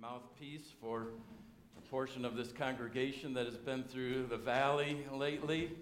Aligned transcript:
mouthpiece 0.00 0.72
for 0.80 1.08
a 1.76 1.80
portion 1.90 2.24
of 2.24 2.36
this 2.36 2.52
congregation 2.52 3.34
that 3.34 3.46
has 3.46 3.56
been 3.56 3.82
through 3.82 4.26
the 4.26 4.36
valley 4.36 5.04
lately. 5.12 5.72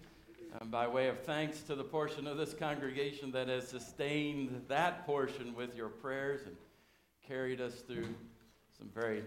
And 0.58 0.71
by 0.71 0.87
way 0.87 1.08
of 1.08 1.21
thanks 1.21 1.61
to 1.62 1.75
the 1.75 1.85
portion 1.85 2.26
of 2.26 2.39
this 2.39 2.55
congregation 2.55 3.31
that 3.33 3.49
has 3.49 3.68
sustained 3.68 4.63
that 4.68 5.05
portion 5.05 5.55
with 5.55 5.76
your 5.76 5.89
prayers 5.89 6.41
and 6.47 6.57
carried 7.29 7.60
us 7.60 7.75
through 7.87 8.09
some 8.79 8.89
very 8.95 9.23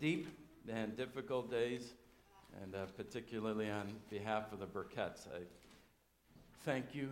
deep 0.00 0.28
and 0.68 0.96
difficult 0.96 1.50
days, 1.50 1.94
and 2.62 2.74
uh, 2.76 2.86
particularly 2.96 3.70
on 3.70 3.92
behalf 4.08 4.52
of 4.52 4.60
the 4.60 4.66
Burketts, 4.66 5.26
I 5.26 5.40
thank 6.64 6.94
you. 6.94 7.08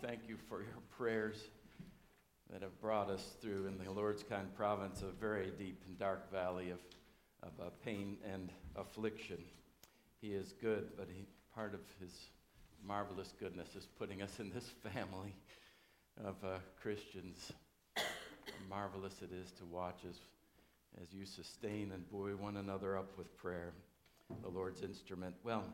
Thank 0.00 0.20
you 0.28 0.36
for 0.48 0.60
your 0.60 0.78
prayers 0.96 1.38
that 2.52 2.60
have 2.60 2.78
brought 2.82 3.08
us 3.08 3.32
through 3.40 3.66
in 3.66 3.82
the 3.82 3.90
Lord's 3.90 4.22
kind 4.22 4.54
province 4.54 5.02
a 5.02 5.10
very 5.18 5.50
deep 5.58 5.82
and 5.88 5.98
dark 5.98 6.30
valley 6.30 6.70
of, 6.70 6.78
of 7.42 7.52
uh, 7.58 7.70
pain 7.82 8.18
and 8.30 8.52
affliction. 8.76 9.38
He 10.20 10.34
is 10.34 10.52
good, 10.60 10.88
but 10.96 11.08
he, 11.10 11.24
part 11.54 11.72
of 11.72 11.80
his 11.98 12.12
marvelous 12.86 13.32
goodness 13.40 13.74
is 13.74 13.86
putting 13.98 14.20
us 14.20 14.38
in 14.38 14.52
this 14.52 14.70
family 14.94 15.34
of 16.22 16.36
uh, 16.44 16.58
Christians. 16.80 17.52
Marvelous 18.68 19.22
it 19.22 19.30
is 19.32 19.50
to 19.52 19.64
watch 19.64 20.00
as, 20.06 20.16
as 21.02 21.12
you 21.12 21.24
sustain 21.24 21.90
and 21.94 22.08
buoy 22.10 22.34
one 22.34 22.58
another 22.58 22.98
up 22.98 23.16
with 23.16 23.34
prayer, 23.38 23.72
the 24.42 24.48
Lord's 24.48 24.82
instrument. 24.82 25.34
Well, 25.42 25.64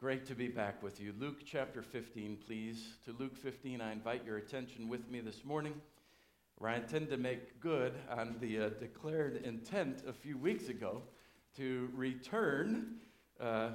Great 0.00 0.26
to 0.26 0.34
be 0.34 0.48
back 0.48 0.82
with 0.82 1.00
you. 1.00 1.14
Luke 1.20 1.42
chapter 1.46 1.80
15, 1.80 2.38
please. 2.44 2.96
To 3.04 3.14
Luke 3.16 3.36
15, 3.36 3.80
I 3.80 3.92
invite 3.92 4.24
your 4.26 4.38
attention 4.38 4.88
with 4.88 5.08
me 5.08 5.20
this 5.20 5.44
morning, 5.44 5.72
where 6.58 6.72
I 6.72 6.76
intend 6.76 7.08
to 7.10 7.16
make 7.16 7.60
good 7.60 7.94
on 8.10 8.34
the 8.40 8.58
uh, 8.58 8.68
declared 8.80 9.42
intent 9.44 10.02
a 10.06 10.12
few 10.12 10.36
weeks 10.36 10.68
ago 10.68 11.00
to 11.56 11.88
return 11.94 12.96
uh, 13.40 13.70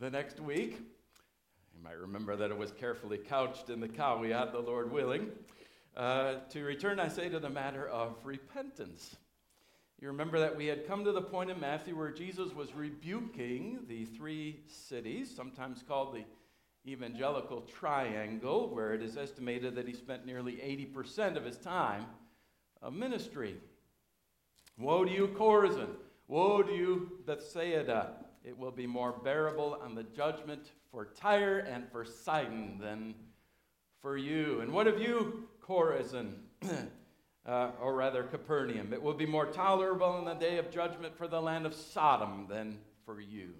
the 0.00 0.08
next 0.08 0.40
week. 0.40 0.78
You 1.76 1.84
might 1.84 1.98
remember 1.98 2.34
that 2.34 2.50
it 2.50 2.56
was 2.56 2.72
carefully 2.72 3.18
couched 3.18 3.68
in 3.68 3.78
the 3.78 3.88
caveat, 3.88 4.52
the 4.52 4.60
Lord 4.60 4.90
willing. 4.90 5.28
Uh, 5.94 6.36
to 6.48 6.64
return, 6.64 6.98
I 6.98 7.08
say, 7.08 7.28
to 7.28 7.38
the 7.38 7.50
matter 7.50 7.86
of 7.86 8.16
repentance. 8.24 9.16
You 10.00 10.06
remember 10.06 10.38
that 10.38 10.56
we 10.56 10.66
had 10.66 10.86
come 10.86 11.04
to 11.04 11.12
the 11.12 11.20
point 11.20 11.50
in 11.50 11.58
Matthew 11.58 11.96
where 11.96 12.12
Jesus 12.12 12.54
was 12.54 12.72
rebuking 12.72 13.80
the 13.88 14.04
three 14.04 14.60
cities, 14.68 15.34
sometimes 15.34 15.82
called 15.82 16.14
the 16.14 16.24
evangelical 16.88 17.62
triangle, 17.62 18.72
where 18.72 18.94
it 18.94 19.02
is 19.02 19.16
estimated 19.16 19.74
that 19.74 19.88
he 19.88 19.92
spent 19.92 20.24
nearly 20.24 20.52
80% 20.54 21.36
of 21.36 21.44
his 21.44 21.58
time 21.58 22.06
of 22.80 22.92
ministry. 22.92 23.56
Woe 24.78 25.04
to 25.04 25.10
you, 25.10 25.28
Chorazin! 25.36 25.90
Woe 26.28 26.62
to 26.62 26.72
you, 26.72 27.18
Bethsaida! 27.26 28.12
It 28.44 28.56
will 28.56 28.70
be 28.70 28.86
more 28.86 29.12
bearable 29.24 29.80
on 29.82 29.96
the 29.96 30.04
judgment 30.04 30.70
for 30.92 31.06
Tyre 31.06 31.58
and 31.58 31.90
for 31.90 32.04
Sidon 32.04 32.78
than 32.80 33.16
for 34.00 34.16
you. 34.16 34.60
And 34.60 34.72
what 34.72 34.86
of 34.86 35.00
you, 35.00 35.48
Chorazin? 35.60 36.34
uh, 37.48 37.70
or 37.80 37.94
rather 37.94 38.24
Capernaum. 38.24 38.92
It 38.92 39.02
will 39.02 39.14
be 39.14 39.26
more 39.26 39.46
tolerable 39.46 40.18
in 40.18 40.26
the 40.26 40.34
day 40.34 40.58
of 40.58 40.70
judgment 40.70 41.16
for 41.16 41.26
the 41.26 41.40
land 41.40 41.64
of 41.64 41.74
Sodom 41.74 42.46
than 42.48 42.78
for 43.06 43.20
you. 43.20 43.54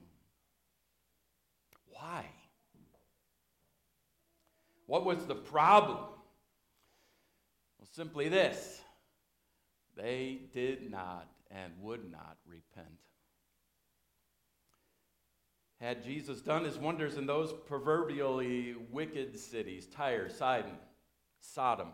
Why? 1.88 2.26
What 4.86 5.06
was 5.06 5.24
the 5.26 5.34
problem? 5.34 5.98
Well, 7.78 7.88
simply 7.90 8.28
this 8.28 8.80
they 9.96 10.42
did 10.52 10.90
not 10.90 11.26
and 11.50 11.72
would 11.80 12.10
not 12.10 12.36
repent. 12.46 12.86
Had 15.80 16.04
Jesus 16.04 16.40
done 16.40 16.64
his 16.64 16.76
wonders 16.76 17.16
in 17.16 17.26
those 17.26 17.52
proverbially 17.66 18.74
wicked 18.90 19.38
cities, 19.38 19.86
Tyre, 19.86 20.28
Sidon, 20.28 20.76
Sodom, 21.40 21.88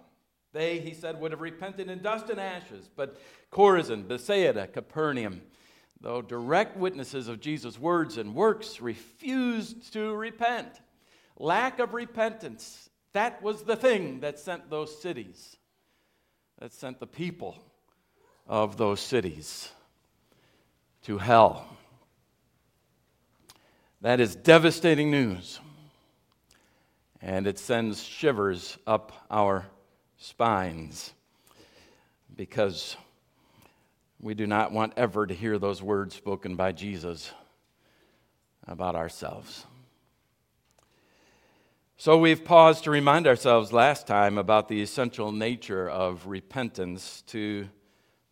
they, 0.55 0.79
he 0.79 0.95
said, 0.95 1.21
would 1.21 1.33
have 1.33 1.43
repented 1.43 1.91
in 1.91 2.01
dust 2.01 2.31
and 2.31 2.41
ashes. 2.41 2.89
But 2.97 3.19
Chorazin, 3.53 4.09
Bethsaida, 4.09 4.69
Capernaum, 4.69 5.43
though 6.01 6.23
direct 6.23 6.77
witnesses 6.77 7.29
of 7.29 7.41
Jesus' 7.41 7.79
words 7.79 8.17
and 8.17 8.35
works, 8.35 8.81
refused 8.81 9.93
to 9.93 10.15
repent. 10.15 10.81
Lack 11.37 11.81
of 11.81 11.93
repentance, 11.93 12.89
that 13.13 13.43
was 13.43 13.65
the 13.65 13.77
thing 13.77 14.21
that 14.21 14.39
sent 14.39 14.71
those 14.71 15.03
cities, 15.03 15.57
that 16.61 16.73
sent 16.73 17.01
the 17.01 17.07
people 17.07 17.59
of 18.47 18.77
those 18.77 19.01
cities 19.01 19.71
to 21.03 21.19
hell. 21.19 21.67
That 24.01 24.21
is 24.21 24.37
devastating 24.37 25.11
news. 25.11 25.59
And 27.21 27.47
it 27.47 27.59
sends 27.59 28.03
shivers 28.03 28.77
up 28.87 29.27
our 29.31 29.67
spines 30.25 31.13
because 32.35 32.97
we 34.19 34.33
do 34.33 34.47
not 34.47 34.73
want 34.73 34.95
ever 34.97 35.27
to 35.27 35.35
hear 35.35 35.59
those 35.59 35.83
words 35.83 36.15
spoken 36.15 36.57
by 36.57 36.73
Jesus 36.73 37.31
about 38.67 38.97
ourselves. 38.97 39.67
So 41.99 42.17
we've 42.17 42.43
paused 42.43 42.85
to 42.85 42.91
remind 42.91 43.27
ourselves 43.27 43.71
last 43.71 44.07
time 44.07 44.39
about 44.39 44.69
the 44.69 44.81
essential 44.81 45.31
nature 45.31 45.91
of 45.91 46.27
repentance 46.27 47.23
to 47.27 47.69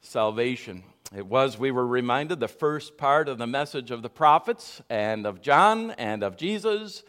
salvation. 0.01 0.85
It 1.15 1.27
was, 1.27 1.59
we 1.59 1.71
were 1.71 1.87
reminded, 1.87 2.41
the 2.41 2.49
first 2.49 2.97
part 2.97 3.29
of 3.29 3.37
the 3.37 3.47
message 3.47 3.91
of 3.91 4.01
the 4.01 4.09
prophets 4.09 4.81
and 4.89 5.27
of 5.27 5.43
John 5.43 5.91
and 5.93 6.23
of 6.23 6.39
Jesus 6.39 7.03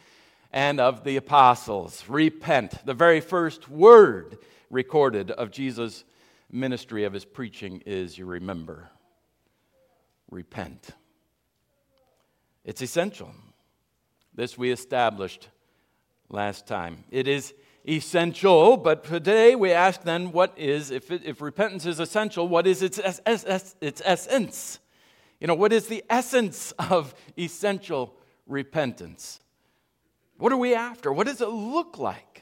and 0.51 0.81
of 0.81 1.05
the 1.05 1.15
apostles. 1.15 2.03
Repent, 2.09 2.85
the 2.85 2.94
very 2.94 3.21
first 3.21 3.69
word 3.69 4.38
recorded 4.73 5.29
of 5.31 5.51
Jesus' 5.51 6.03
ministry 6.51 7.03
of 7.03 7.13
his 7.13 7.25
preaching 7.25 7.84
is 7.85 8.17
you 8.17 8.25
remember, 8.25 8.89
repent. 10.29 10.89
It's 12.66 12.81
essential. 12.81 13.31
This 14.33 14.57
we 14.57 14.72
established 14.72 15.50
last 16.29 16.66
time. 16.66 17.03
It 17.12 17.28
is 17.28 17.53
essential, 17.88 18.78
but 18.78 19.03
today 19.03 19.56
we 19.56 19.72
ask 19.72 20.01
then 20.01 20.31
what 20.31 20.57
is, 20.57 20.89
if, 20.89 21.12
it, 21.12 21.23
if 21.23 21.39
repentance 21.39 21.85
is 21.85 22.00
essential, 22.00 22.47
what 22.47 22.66
is 22.66 22.81
its, 22.81 22.97
es, 22.97 23.22
es, 23.25 23.75
its 23.79 24.01
essence? 24.03 24.79
You 25.39 25.47
know, 25.47 25.56
what 25.56 25.72
is 25.72 25.88
the 25.88 26.03
essence 26.09 26.72
of 26.79 27.13
essential 27.38 28.16
repentance? 28.47 29.39
What 30.38 30.51
are 30.51 30.57
we 30.57 30.73
after? 30.73 31.13
What 31.13 31.28
does 31.28 31.41
it 31.41 31.50
look 31.50 32.00
like? 32.00 32.32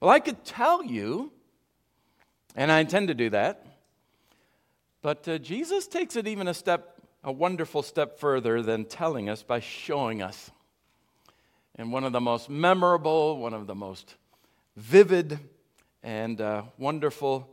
Well, 0.00 0.10
I 0.10 0.20
could 0.20 0.44
tell 0.44 0.84
you, 0.84 1.32
and 2.54 2.70
I 2.70 2.78
intend 2.78 3.08
to 3.08 3.14
do 3.14 3.30
that, 3.30 3.66
but 5.02 5.26
uh, 5.26 5.38
Jesus 5.38 5.88
takes 5.88 6.14
it 6.14 6.28
even 6.28 6.46
a 6.46 6.54
step, 6.54 7.02
a 7.24 7.32
wonderful 7.32 7.82
step 7.82 8.20
further 8.20 8.62
than 8.62 8.84
telling 8.84 9.28
us 9.28 9.42
by 9.42 9.58
showing 9.58 10.22
us. 10.22 10.52
And 11.74 11.92
one 11.92 12.04
of 12.04 12.12
the 12.12 12.20
most 12.20 12.48
memorable, 12.48 13.38
one 13.38 13.54
of 13.54 13.66
the 13.66 13.74
most 13.74 14.14
vivid, 14.76 15.40
and 16.04 16.40
uh, 16.40 16.62
wonderful 16.78 17.48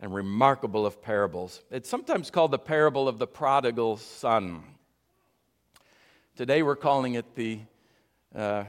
and 0.00 0.12
remarkable 0.12 0.86
of 0.86 1.00
parables. 1.00 1.62
It's 1.70 1.88
sometimes 1.88 2.32
called 2.32 2.50
the 2.50 2.58
parable 2.58 3.06
of 3.06 3.20
the 3.20 3.28
prodigal 3.28 3.96
son. 3.98 4.64
Today 6.34 6.64
we're 6.64 6.74
calling 6.74 7.14
it 7.14 7.36
the, 7.36 7.60
uh, 8.34 8.64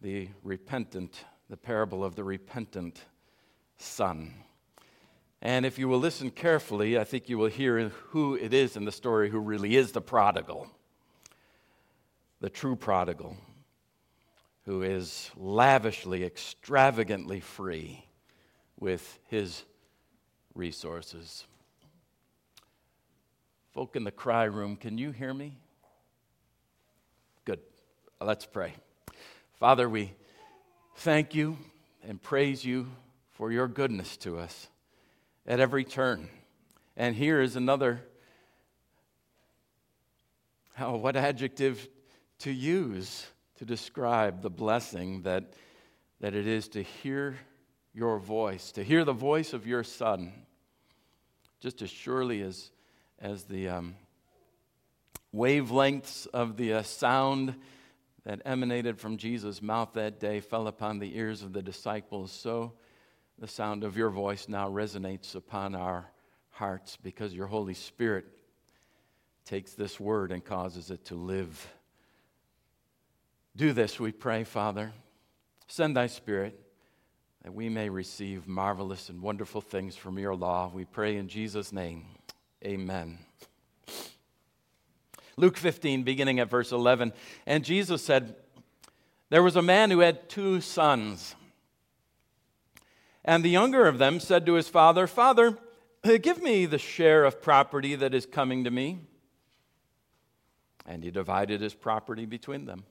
the 0.00 0.28
repentant 0.42 1.22
the 1.48 1.56
parable 1.56 2.04
of 2.04 2.14
the 2.14 2.24
repentant 2.24 3.02
son. 3.76 4.34
And 5.42 5.66
if 5.66 5.78
you 5.78 5.88
will 5.88 5.98
listen 5.98 6.30
carefully, 6.30 6.98
I 6.98 7.04
think 7.04 7.28
you 7.28 7.36
will 7.36 7.50
hear 7.50 7.90
who 8.08 8.34
it 8.34 8.54
is 8.54 8.76
in 8.76 8.86
the 8.86 8.92
story 8.92 9.28
who 9.28 9.38
really 9.38 9.76
is 9.76 9.92
the 9.92 10.00
prodigal, 10.00 10.68
the 12.40 12.48
true 12.48 12.76
prodigal, 12.76 13.36
who 14.64 14.82
is 14.82 15.30
lavishly, 15.36 16.24
extravagantly 16.24 17.40
free 17.40 18.06
with 18.78 19.18
his 19.28 19.64
resources. 20.54 21.44
Folk 23.72 23.96
in 23.96 24.04
the 24.04 24.10
cry 24.10 24.44
room, 24.44 24.76
can 24.76 24.96
you 24.96 25.10
hear 25.10 25.34
me? 25.34 25.58
Good. 27.44 27.60
Let's 28.20 28.46
pray. 28.46 28.72
Father, 29.58 29.88
we 29.88 30.14
thank 30.96 31.34
you 31.34 31.58
and 32.06 32.22
praise 32.22 32.64
you 32.64 32.86
for 33.32 33.50
your 33.50 33.68
goodness 33.68 34.16
to 34.18 34.38
us 34.38 34.68
at 35.46 35.60
every 35.60 35.84
turn. 35.84 36.28
And 36.96 37.14
here 37.14 37.40
is 37.40 37.56
another, 37.56 38.00
how, 40.74 40.96
what 40.96 41.16
adjective 41.16 41.88
to 42.40 42.52
use 42.52 43.26
to 43.56 43.64
describe 43.64 44.42
the 44.42 44.50
blessing 44.50 45.22
that, 45.22 45.54
that 46.20 46.34
it 46.34 46.46
is 46.46 46.68
to 46.68 46.82
hear 46.82 47.36
your 47.92 48.18
voice, 48.18 48.72
to 48.72 48.82
hear 48.82 49.04
the 49.04 49.12
voice 49.12 49.52
of 49.52 49.66
your 49.66 49.84
Son, 49.84 50.32
just 51.60 51.82
as 51.82 51.90
surely 51.90 52.42
as, 52.42 52.70
as 53.20 53.44
the 53.44 53.68
um, 53.68 53.94
wavelengths 55.34 56.26
of 56.28 56.56
the 56.56 56.74
uh, 56.74 56.82
sound 56.82 57.54
that 58.24 58.40
emanated 58.44 58.98
from 58.98 59.16
Jesus' 59.16 59.60
mouth 59.60 59.92
that 59.94 60.18
day 60.18 60.40
fell 60.40 60.66
upon 60.66 60.98
the 60.98 61.16
ears 61.16 61.42
of 61.42 61.52
the 61.52 61.62
disciples, 61.62 62.32
so 62.32 62.72
the 63.38 63.46
sound 63.46 63.84
of 63.84 63.96
your 63.96 64.10
voice 64.10 64.48
now 64.48 64.68
resonates 64.68 65.34
upon 65.34 65.74
our 65.74 66.10
hearts 66.50 66.96
because 67.02 67.34
your 67.34 67.46
Holy 67.46 67.74
Spirit 67.74 68.26
takes 69.44 69.74
this 69.74 70.00
word 70.00 70.32
and 70.32 70.44
causes 70.44 70.90
it 70.90 71.04
to 71.06 71.14
live. 71.14 71.74
Do 73.56 73.72
this, 73.72 74.00
we 74.00 74.12
pray, 74.12 74.44
Father. 74.44 74.92
Send 75.66 75.96
thy 75.96 76.06
Spirit 76.06 76.60
that 77.42 77.52
we 77.52 77.68
may 77.68 77.90
receive 77.90 78.48
marvelous 78.48 79.10
and 79.10 79.20
wonderful 79.20 79.60
things 79.60 79.96
from 79.96 80.18
your 80.18 80.34
law. 80.34 80.70
We 80.72 80.86
pray 80.86 81.16
in 81.16 81.28
Jesus' 81.28 81.72
name. 81.72 82.06
Amen. 82.64 83.18
Luke 85.36 85.56
15, 85.56 86.02
beginning 86.02 86.38
at 86.38 86.48
verse 86.48 86.72
11. 86.72 87.12
And 87.46 87.64
Jesus 87.64 88.04
said, 88.04 88.36
There 89.30 89.42
was 89.42 89.56
a 89.56 89.62
man 89.62 89.90
who 89.90 90.00
had 90.00 90.28
two 90.28 90.60
sons. 90.60 91.34
And 93.24 93.44
the 93.44 93.50
younger 93.50 93.86
of 93.86 93.98
them 93.98 94.20
said 94.20 94.46
to 94.46 94.54
his 94.54 94.68
father, 94.68 95.06
Father, 95.06 95.58
give 96.02 96.42
me 96.42 96.66
the 96.66 96.78
share 96.78 97.24
of 97.24 97.40
property 97.40 97.94
that 97.94 98.14
is 98.14 98.26
coming 98.26 98.64
to 98.64 98.70
me. 98.70 99.00
And 100.86 101.02
he 101.02 101.10
divided 101.10 101.60
his 101.60 101.74
property 101.74 102.26
between 102.26 102.66
them. 102.66 102.84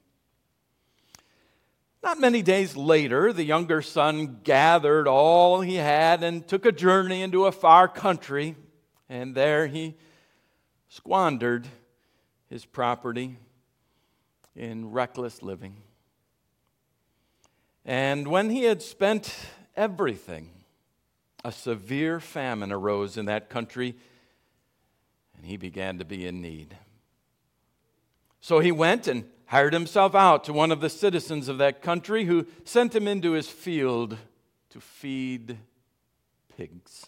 Not 2.01 2.19
many 2.19 2.41
days 2.41 2.75
later, 2.75 3.31
the 3.31 3.45
younger 3.45 3.81
son 3.81 4.41
gathered 4.43 5.07
all 5.07 5.61
he 5.61 5.75
had 5.75 6.21
and 6.21 6.45
took 6.45 6.65
a 6.65 6.71
journey 6.71 7.21
into 7.21 7.45
a 7.45 7.51
far 7.51 7.87
country, 7.87 8.55
and 9.07 9.33
there 9.33 9.67
he 9.67 9.95
squandered 10.89 11.65
his 12.49 12.65
property 12.65 13.37
in 14.55 14.91
reckless 14.91 15.41
living. 15.41 15.77
And 17.85 18.27
when 18.27 18.49
he 18.49 18.63
had 18.63 18.81
spent 18.81 19.35
everything, 19.75 20.49
a 21.43 21.51
severe 21.51 22.19
famine 22.19 22.71
arose 22.71 23.17
in 23.17 23.25
that 23.25 23.49
country, 23.49 23.95
and 25.35 25.45
he 25.45 25.57
began 25.57 25.97
to 25.97 26.05
be 26.05 26.25
in 26.25 26.41
need. 26.41 26.77
So 28.39 28.59
he 28.59 28.71
went 28.71 29.07
and 29.07 29.25
hired 29.47 29.73
himself 29.73 30.15
out 30.15 30.43
to 30.45 30.53
one 30.53 30.71
of 30.71 30.81
the 30.81 30.89
citizens 30.89 31.47
of 31.47 31.57
that 31.57 31.81
country 31.81 32.25
who 32.25 32.45
sent 32.63 32.95
him 32.95 33.07
into 33.07 33.33
his 33.33 33.49
field 33.49 34.17
to 34.69 34.79
feed 34.79 35.57
pigs 36.57 37.07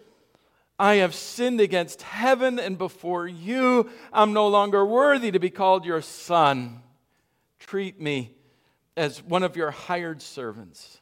I 0.81 0.95
have 0.95 1.13
sinned 1.13 1.61
against 1.61 2.01
heaven 2.01 2.57
and 2.57 2.75
before 2.75 3.27
you. 3.27 3.91
I'm 4.11 4.33
no 4.33 4.47
longer 4.47 4.83
worthy 4.83 5.29
to 5.29 5.37
be 5.37 5.51
called 5.51 5.85
your 5.85 6.01
son. 6.01 6.81
Treat 7.59 8.01
me 8.01 8.33
as 8.97 9.21
one 9.21 9.43
of 9.43 9.55
your 9.55 9.69
hired 9.69 10.23
servants. 10.23 10.99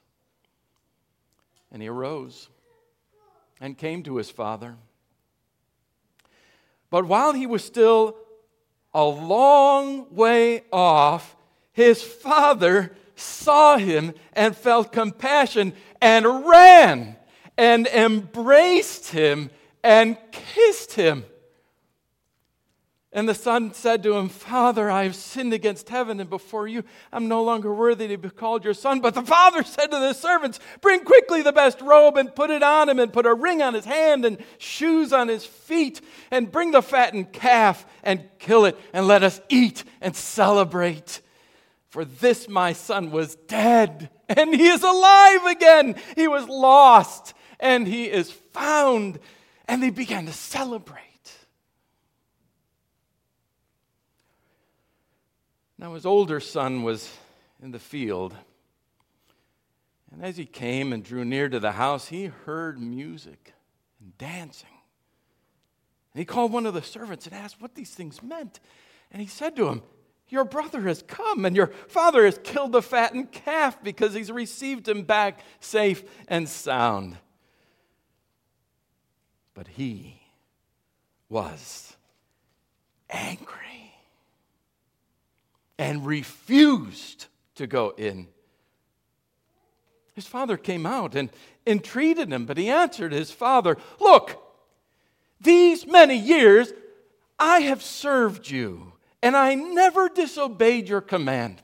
And 1.72 1.81
he 1.81 1.88
arose 1.88 2.50
and 3.62 3.78
came 3.78 4.04
to 4.04 4.18
his 4.18 4.30
father. 4.30 4.76
But 6.90 7.06
while 7.06 7.31
he 7.31 7.48
was 7.48 7.64
still 7.64 8.18
a 8.94 9.06
long 9.06 10.14
way 10.14 10.64
off, 10.74 11.38
his 11.72 12.04
father 12.04 12.98
saw 13.16 13.78
him 13.78 14.14
and 14.34 14.58
felt 14.58 14.92
compassion 14.92 15.72
and 16.02 16.46
ran 16.46 17.16
and 17.58 17.88
embraced 17.88 19.12
him 19.12 19.52
and 19.84 20.18
kissed 20.31 20.94
him. 20.94 21.26
And 23.12 23.28
the 23.28 23.34
son 23.34 23.74
said 23.74 24.04
to 24.04 24.14
him, 24.14 24.30
Father, 24.30 24.88
I 24.88 25.04
have 25.04 25.16
sinned 25.16 25.52
against 25.52 25.90
heaven 25.90 26.20
and 26.20 26.30
before 26.30 26.68
you. 26.68 26.84
I'm 27.12 27.28
no 27.28 27.44
longer 27.44 27.74
worthy 27.74 28.08
to 28.10 28.18
be 28.18 28.30
called 28.30 28.64
your 28.64 28.76
son. 28.76 29.00
But 29.00 29.16
the 29.16 29.24
father 29.24 29.64
said 29.66 29.88
to 29.88 29.98
the 29.98 30.14
servants, 30.14 30.60
Bring 30.81 31.04
quickly 31.04 31.42
the 31.42 31.52
best 31.52 31.81
robe 31.81 32.18
and 32.18 32.34
put 32.34 32.52
it 32.52 32.62
on 32.62 32.88
him, 32.88 33.00
and 33.00 33.12
put 33.12 33.26
a 33.26 33.34
ring 33.34 33.64
on 33.64 33.74
his 33.74 33.86
hand 33.86 34.26
and 34.26 34.38
shoes 34.60 35.12
on 35.12 35.28
his 35.28 35.44
feet, 35.44 36.02
and 36.30 36.52
bring 36.52 36.70
the 36.70 36.84
fattened 36.84 37.34
calf 37.34 37.84
and 38.04 38.30
kill 38.38 38.66
it, 38.66 38.78
and 38.94 39.08
let 39.08 39.24
us 39.24 39.42
eat 39.50 39.84
and 40.02 40.16
celebrate. 40.16 41.22
For 41.90 42.06
this 42.06 42.48
my 42.48 42.74
son 42.74 43.10
was 43.10 43.36
dead, 43.48 44.12
and 44.28 44.54
he 44.54 44.68
is 44.68 44.84
alive 44.84 45.46
again. 45.48 45.96
He 46.16 46.28
was 46.28 46.48
lost, 46.48 47.34
and 47.60 47.88
he 47.88 48.06
is 48.06 48.30
found 48.30 49.18
and 49.69 49.83
they 49.83 49.92
began 49.92 50.25
to 50.25 50.33
celebrate. 50.33 51.06
Now, 55.77 55.94
his 55.94 56.07
older 56.07 56.39
son 56.39 56.81
was 56.81 57.10
in 57.62 57.71
the 57.71 57.80
field. 57.80 58.36
And 60.12 60.25
as 60.25 60.38
he 60.38 60.45
came 60.45 60.92
and 60.92 61.04
drew 61.04 61.24
near 61.24 61.48
to 61.48 61.60
the 61.60 61.74
house, 61.74 62.07
he 62.07 62.25
heard 62.25 62.81
music 62.81 63.54
and 64.01 64.18
dancing. 64.18 64.68
And 66.13 66.19
he 66.19 66.25
called 66.25 66.51
one 66.51 66.66
of 66.66 66.74
the 66.74 66.81
servants 66.81 67.27
and 67.27 67.36
asked 67.36 67.62
what 67.62 67.75
these 67.75 67.92
things 67.92 68.24
meant. 68.24 68.60
And 69.12 69.21
he 69.21 69.27
said 69.27 69.56
to 69.57 69.68
him, 69.68 69.83
Your 70.30 70.45
brother 70.45 70.81
has 70.81 71.04
come, 71.04 71.45
and 71.45 71.56
your 71.56 71.68
father 71.88 72.25
has 72.25 72.39
killed 72.44 72.71
the 72.71 72.81
fattened 72.81 73.31
calf 73.31 73.81
because 73.83 74.16
he's 74.16 74.31
received 74.31 74.88
him 74.88 75.04
back 75.04 75.42
safe 75.60 76.04
and 76.27 76.50
sound. 76.50 77.18
But 79.60 79.68
he 79.68 80.22
was 81.28 81.98
angry 83.10 83.94
and 85.78 86.06
refused 86.06 87.26
to 87.56 87.68
go 87.68 87.90
in. 87.90 88.30
His 90.14 90.26
father 90.26 90.56
came 90.56 90.86
out 90.86 91.14
and 91.14 91.30
entreated 91.68 92.31
him, 92.31 92.45
but 92.45 92.57
he 92.57 92.69
answered 92.69 93.12
his 93.12 93.31
father, 93.31 93.76
Look, 94.00 94.42
these 95.42 95.86
many 95.86 96.16
years 96.16 96.72
I 97.38 97.60
have 97.60 97.83
served 97.83 98.50
you, 98.50 98.94
and 99.22 99.36
I 99.36 99.56
never 99.56 100.07
disobeyed 100.07 100.88
your 100.88 101.02
command. 101.02 101.62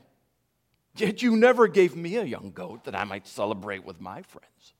Yet 0.94 1.22
you 1.22 1.34
never 1.34 1.66
gave 1.66 1.96
me 1.96 2.16
a 2.16 2.24
young 2.24 2.50
goat 2.50 2.84
that 2.84 2.94
I 2.94 3.04
might 3.04 3.26
celebrate 3.26 3.86
with 3.86 4.02
my 4.02 4.20
friends. 4.20 4.74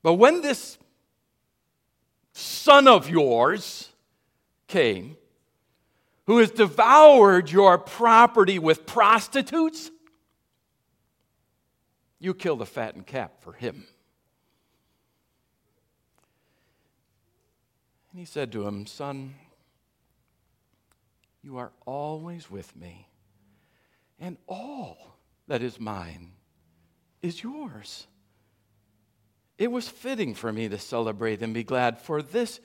But 0.00 0.12
when 0.12 0.40
this 0.40 0.78
son 2.34 2.88
of 2.88 3.08
yours 3.08 3.88
came, 4.66 5.16
who 6.26 6.38
has 6.38 6.50
devoured 6.50 7.50
your 7.50 7.78
property 7.78 8.58
with 8.58 8.86
prostitutes, 8.86 9.90
you 12.18 12.34
kill 12.34 12.56
the 12.56 12.66
fattened 12.66 13.06
calf 13.06 13.30
for 13.40 13.52
him. 13.52 13.86
And 18.10 18.20
he 18.20 18.24
said 18.24 18.50
to 18.52 18.66
him, 18.66 18.86
Son, 18.86 19.34
you 21.42 21.58
are 21.58 21.72
always 21.84 22.50
with 22.50 22.74
me, 22.74 23.08
and 24.18 24.38
all 24.48 25.18
that 25.46 25.62
is 25.62 25.78
mine 25.78 26.32
is 27.22 27.42
yours. 27.42 28.06
It 29.56 29.70
was 29.70 29.88
fitting 29.88 30.34
for 30.34 30.52
me 30.52 30.68
to 30.68 30.78
celebrate 30.78 31.42
and 31.42 31.54
be 31.54 31.64
glad, 31.64 31.98
for 31.98 32.22
this, 32.22 32.60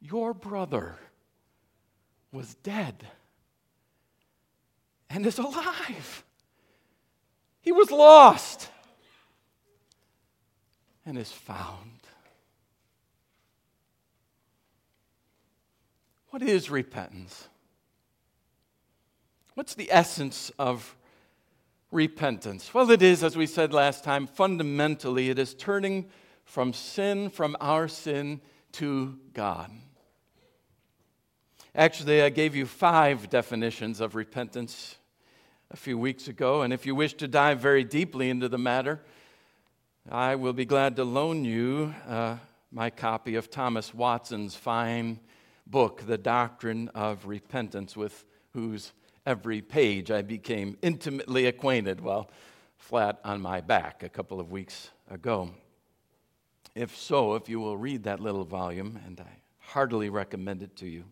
your 0.00 0.34
brother, 0.34 0.96
was 2.30 2.54
dead 2.56 3.06
and 5.08 5.26
is 5.26 5.38
alive. 5.38 6.24
He 7.60 7.72
was 7.72 7.90
lost 7.90 8.70
and 11.06 11.16
is 11.16 11.32
found. 11.32 12.00
What 16.30 16.42
is 16.42 16.70
repentance? 16.70 17.48
What's 19.54 19.74
the 19.74 19.90
essence 19.90 20.52
of 20.58 20.94
repentance? 21.90 22.72
Well, 22.72 22.90
it 22.90 23.02
is, 23.02 23.22
as 23.22 23.36
we 23.36 23.46
said 23.46 23.72
last 23.72 24.04
time, 24.04 24.26
fundamentally, 24.26 25.30
it 25.30 25.38
is 25.38 25.54
turning 25.54 26.06
from 26.44 26.72
sin, 26.72 27.30
from 27.30 27.56
our 27.60 27.88
sin, 27.88 28.40
to 28.72 29.18
God. 29.32 29.70
Actually, 31.74 32.22
I 32.22 32.28
gave 32.28 32.54
you 32.56 32.66
five 32.66 33.30
definitions 33.30 34.00
of 34.00 34.14
repentance 34.14 34.96
a 35.70 35.76
few 35.76 35.98
weeks 35.98 36.28
ago, 36.28 36.62
and 36.62 36.72
if 36.72 36.86
you 36.86 36.94
wish 36.94 37.14
to 37.14 37.28
dive 37.28 37.60
very 37.60 37.84
deeply 37.84 38.30
into 38.30 38.48
the 38.48 38.58
matter, 38.58 39.00
I 40.10 40.36
will 40.36 40.54
be 40.54 40.64
glad 40.64 40.96
to 40.96 41.04
loan 41.04 41.44
you 41.44 41.94
uh, 42.06 42.36
my 42.72 42.90
copy 42.90 43.34
of 43.34 43.50
Thomas 43.50 43.94
Watson's 43.94 44.54
fine 44.54 45.20
book, 45.66 46.06
The 46.06 46.18
Doctrine 46.18 46.88
of 46.94 47.26
Repentance, 47.26 47.96
with 47.96 48.24
whose 48.54 48.92
every 49.28 49.60
page 49.60 50.10
I 50.10 50.22
became 50.22 50.78
intimately 50.80 51.44
acquainted 51.44 52.00
while 52.00 52.30
flat 52.78 53.20
on 53.24 53.42
my 53.42 53.60
back 53.60 54.02
a 54.02 54.08
couple 54.08 54.40
of 54.40 54.50
weeks 54.50 54.88
ago. 55.10 55.50
If 56.74 56.96
so, 56.96 57.34
if 57.34 57.46
you 57.46 57.60
will 57.60 57.76
read 57.76 58.04
that 58.04 58.20
little 58.20 58.46
volume, 58.46 58.98
and 59.04 59.20
I 59.20 59.42
heartily 59.58 60.08
recommend 60.08 60.62
it 60.62 60.74
to 60.76 60.88
you, 60.88 61.04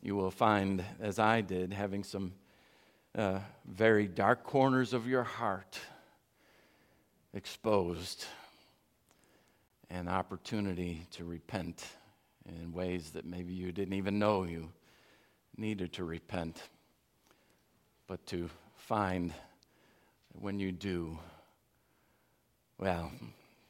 you 0.00 0.14
will 0.14 0.30
find, 0.30 0.84
as 1.00 1.18
I 1.18 1.40
did, 1.40 1.72
having 1.72 2.04
some 2.04 2.34
uh, 3.16 3.40
very 3.66 4.06
dark 4.06 4.44
corners 4.44 4.92
of 4.92 5.08
your 5.08 5.24
heart 5.24 5.80
exposed, 7.32 8.26
an 9.90 10.06
opportunity 10.06 11.08
to 11.10 11.24
repent 11.24 11.84
in 12.46 12.70
ways 12.70 13.10
that 13.10 13.24
maybe 13.24 13.52
you 13.52 13.72
didn't 13.72 13.94
even 13.94 14.20
know 14.20 14.44
you 14.44 14.70
needed 15.56 15.92
to 15.94 16.04
repent, 16.04 16.62
but 18.06 18.24
to 18.26 18.50
find 18.76 19.30
that 19.30 20.42
when 20.42 20.58
you 20.58 20.72
do, 20.72 21.18
well, 22.78 23.10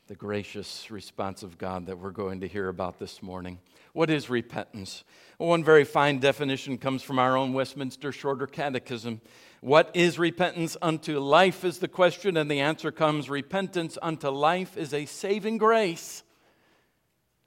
the 0.06 0.14
gracious 0.14 0.90
response 0.90 1.42
of 1.42 1.56
God 1.56 1.86
that 1.86 1.98
we're 1.98 2.10
going 2.10 2.40
to 2.40 2.48
hear 2.48 2.68
about 2.68 2.98
this 2.98 3.22
morning. 3.22 3.58
What 3.94 4.10
is 4.10 4.28
repentance? 4.28 5.04
Well, 5.38 5.48
one 5.48 5.64
very 5.64 5.84
fine 5.84 6.18
definition 6.18 6.76
comes 6.76 7.02
from 7.02 7.18
our 7.18 7.36
own 7.36 7.54
Westminster 7.54 8.12
Shorter 8.12 8.46
Catechism. 8.46 9.22
What 9.60 9.90
is 9.94 10.18
repentance 10.18 10.76
unto 10.82 11.18
life 11.20 11.64
is 11.64 11.78
the 11.78 11.88
question, 11.88 12.36
and 12.36 12.50
the 12.50 12.60
answer 12.60 12.92
comes 12.92 13.30
repentance 13.30 13.96
unto 14.02 14.28
life 14.28 14.76
is 14.76 14.92
a 14.92 15.06
saving 15.06 15.56
grace, 15.56 16.22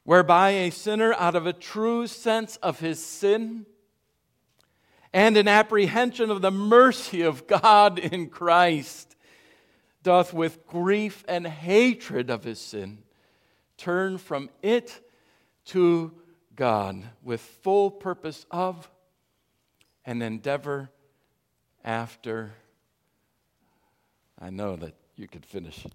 whereby 0.03 0.51
a 0.51 0.71
sinner, 0.71 1.13
out 1.13 1.35
of 1.35 1.45
a 1.45 1.53
true 1.53 2.07
sense 2.07 2.55
of 2.57 2.79
his 2.79 3.03
sin 3.03 3.67
and 5.13 5.37
an 5.37 5.47
apprehension 5.47 6.29
of 6.29 6.41
the 6.41 6.51
mercy 6.51 7.21
of 7.21 7.47
God 7.47 7.99
in 7.99 8.29
Christ, 8.29 9.15
doth 10.03 10.33
with 10.33 10.65
grief 10.67 11.23
and 11.27 11.45
hatred 11.45 12.29
of 12.29 12.43
his 12.43 12.59
sin 12.59 12.99
turn 13.77 14.17
from 14.17 14.49
it 14.61 14.99
to 15.65 16.11
God 16.55 17.03
with 17.23 17.39
full 17.39 17.91
purpose 17.91 18.45
of 18.49 18.89
and 20.05 20.21
endeavor 20.23 20.89
after. 21.83 22.53
I 24.39 24.49
know 24.49 24.75
that 24.75 24.95
you 25.15 25.27
could 25.27 25.45
finish. 25.45 25.85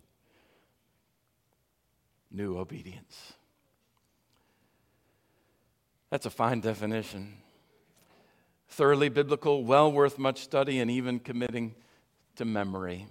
New 2.30 2.56
obedience. 2.56 3.34
That's 6.10 6.26
a 6.26 6.30
fine 6.30 6.60
definition. 6.60 7.38
Thoroughly 8.72 9.10
biblical, 9.10 9.64
well 9.64 9.92
worth 9.92 10.18
much 10.18 10.40
study, 10.40 10.80
and 10.80 10.90
even 10.90 11.18
committing 11.18 11.74
to 12.36 12.46
memory. 12.46 13.06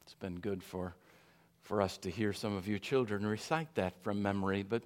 It's 0.00 0.14
been 0.14 0.40
good 0.40 0.62
for, 0.62 0.96
for 1.60 1.82
us 1.82 1.98
to 1.98 2.10
hear 2.10 2.32
some 2.32 2.56
of 2.56 2.66
you 2.66 2.78
children 2.78 3.26
recite 3.26 3.74
that 3.74 4.02
from 4.02 4.22
memory, 4.22 4.62
but 4.62 4.82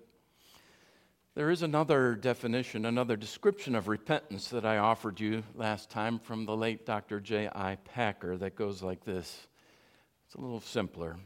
there 1.36 1.50
is 1.50 1.62
another 1.62 2.16
definition, 2.16 2.84
another 2.84 3.16
description 3.16 3.76
of 3.76 3.86
repentance 3.86 4.48
that 4.48 4.64
I 4.66 4.78
offered 4.78 5.20
you 5.20 5.44
last 5.54 5.88
time 5.88 6.18
from 6.18 6.46
the 6.46 6.56
late 6.56 6.84
Dr. 6.84 7.20
J.I. 7.20 7.76
Packer 7.84 8.36
that 8.38 8.56
goes 8.56 8.82
like 8.82 9.04
this. 9.04 9.46
It's 10.26 10.34
a 10.34 10.40
little 10.40 10.60
simpler. 10.60 11.16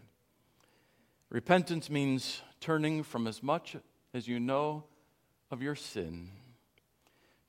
Repentance 1.30 1.88
means 1.88 2.42
turning 2.61 3.04
from 3.04 3.26
as 3.26 3.42
much 3.42 3.75
as 4.12 4.28
you 4.28 4.38
know 4.38 4.85
of 5.50 5.62
your 5.62 5.76
sin 5.76 6.28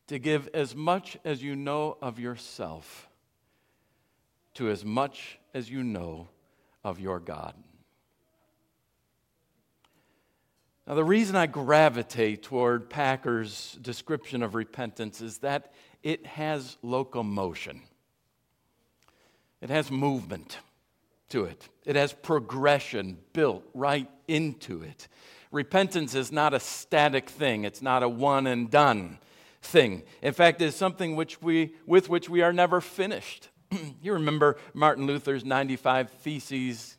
to 0.08 0.20
give 0.20 0.50
as 0.54 0.76
much 0.76 1.18
as 1.26 1.44
you 1.44 1.56
know 1.56 1.98
of 2.02 2.20
yourself 2.20 3.08
to 4.58 4.70
as 4.70 4.84
much 4.84 5.38
as 5.54 5.70
you 5.70 5.84
know 5.84 6.28
of 6.84 7.00
your 7.00 7.20
God. 7.20 7.54
Now, 10.88 10.96
the 10.96 11.04
reason 11.04 11.36
I 11.36 11.46
gravitate 11.46 12.42
toward 12.42 12.90
Packer's 12.90 13.78
description 13.82 14.42
of 14.42 14.56
repentance 14.56 15.22
is 15.22 15.40
that 15.40 15.74
it 16.02 16.26
has 16.26 16.78
locomotion, 16.82 17.82
it 19.62 19.70
has 19.70 19.92
movement 19.92 20.58
to 21.30 21.44
it, 21.44 21.70
it 21.86 21.96
has 21.96 22.14
progression 22.14 23.18
built 23.34 23.64
right 23.76 24.10
into 24.28 24.82
it. 24.82 25.08
Repentance 25.52 26.16
is 26.16 26.32
not 26.32 26.56
a 26.56 26.60
static 26.60 27.30
thing, 27.30 27.64
it's 27.64 27.82
not 27.82 28.02
a 28.02 28.10
one 28.10 28.48
and 28.48 28.72
done 28.72 29.20
thing. 29.62 30.04
In 30.22 30.34
fact, 30.34 30.62
it's 30.62 30.76
something 30.76 31.16
which 31.16 31.42
we, 31.42 31.74
with 31.86 32.10
which 32.10 32.30
we 32.30 32.42
are 32.42 32.54
never 32.54 32.82
finished. 32.82 33.50
you 34.02 34.14
remember 34.14 34.58
Martin 34.74 35.06
Luther's 35.06 35.44
95 35.44 36.10
Theses 36.10 36.98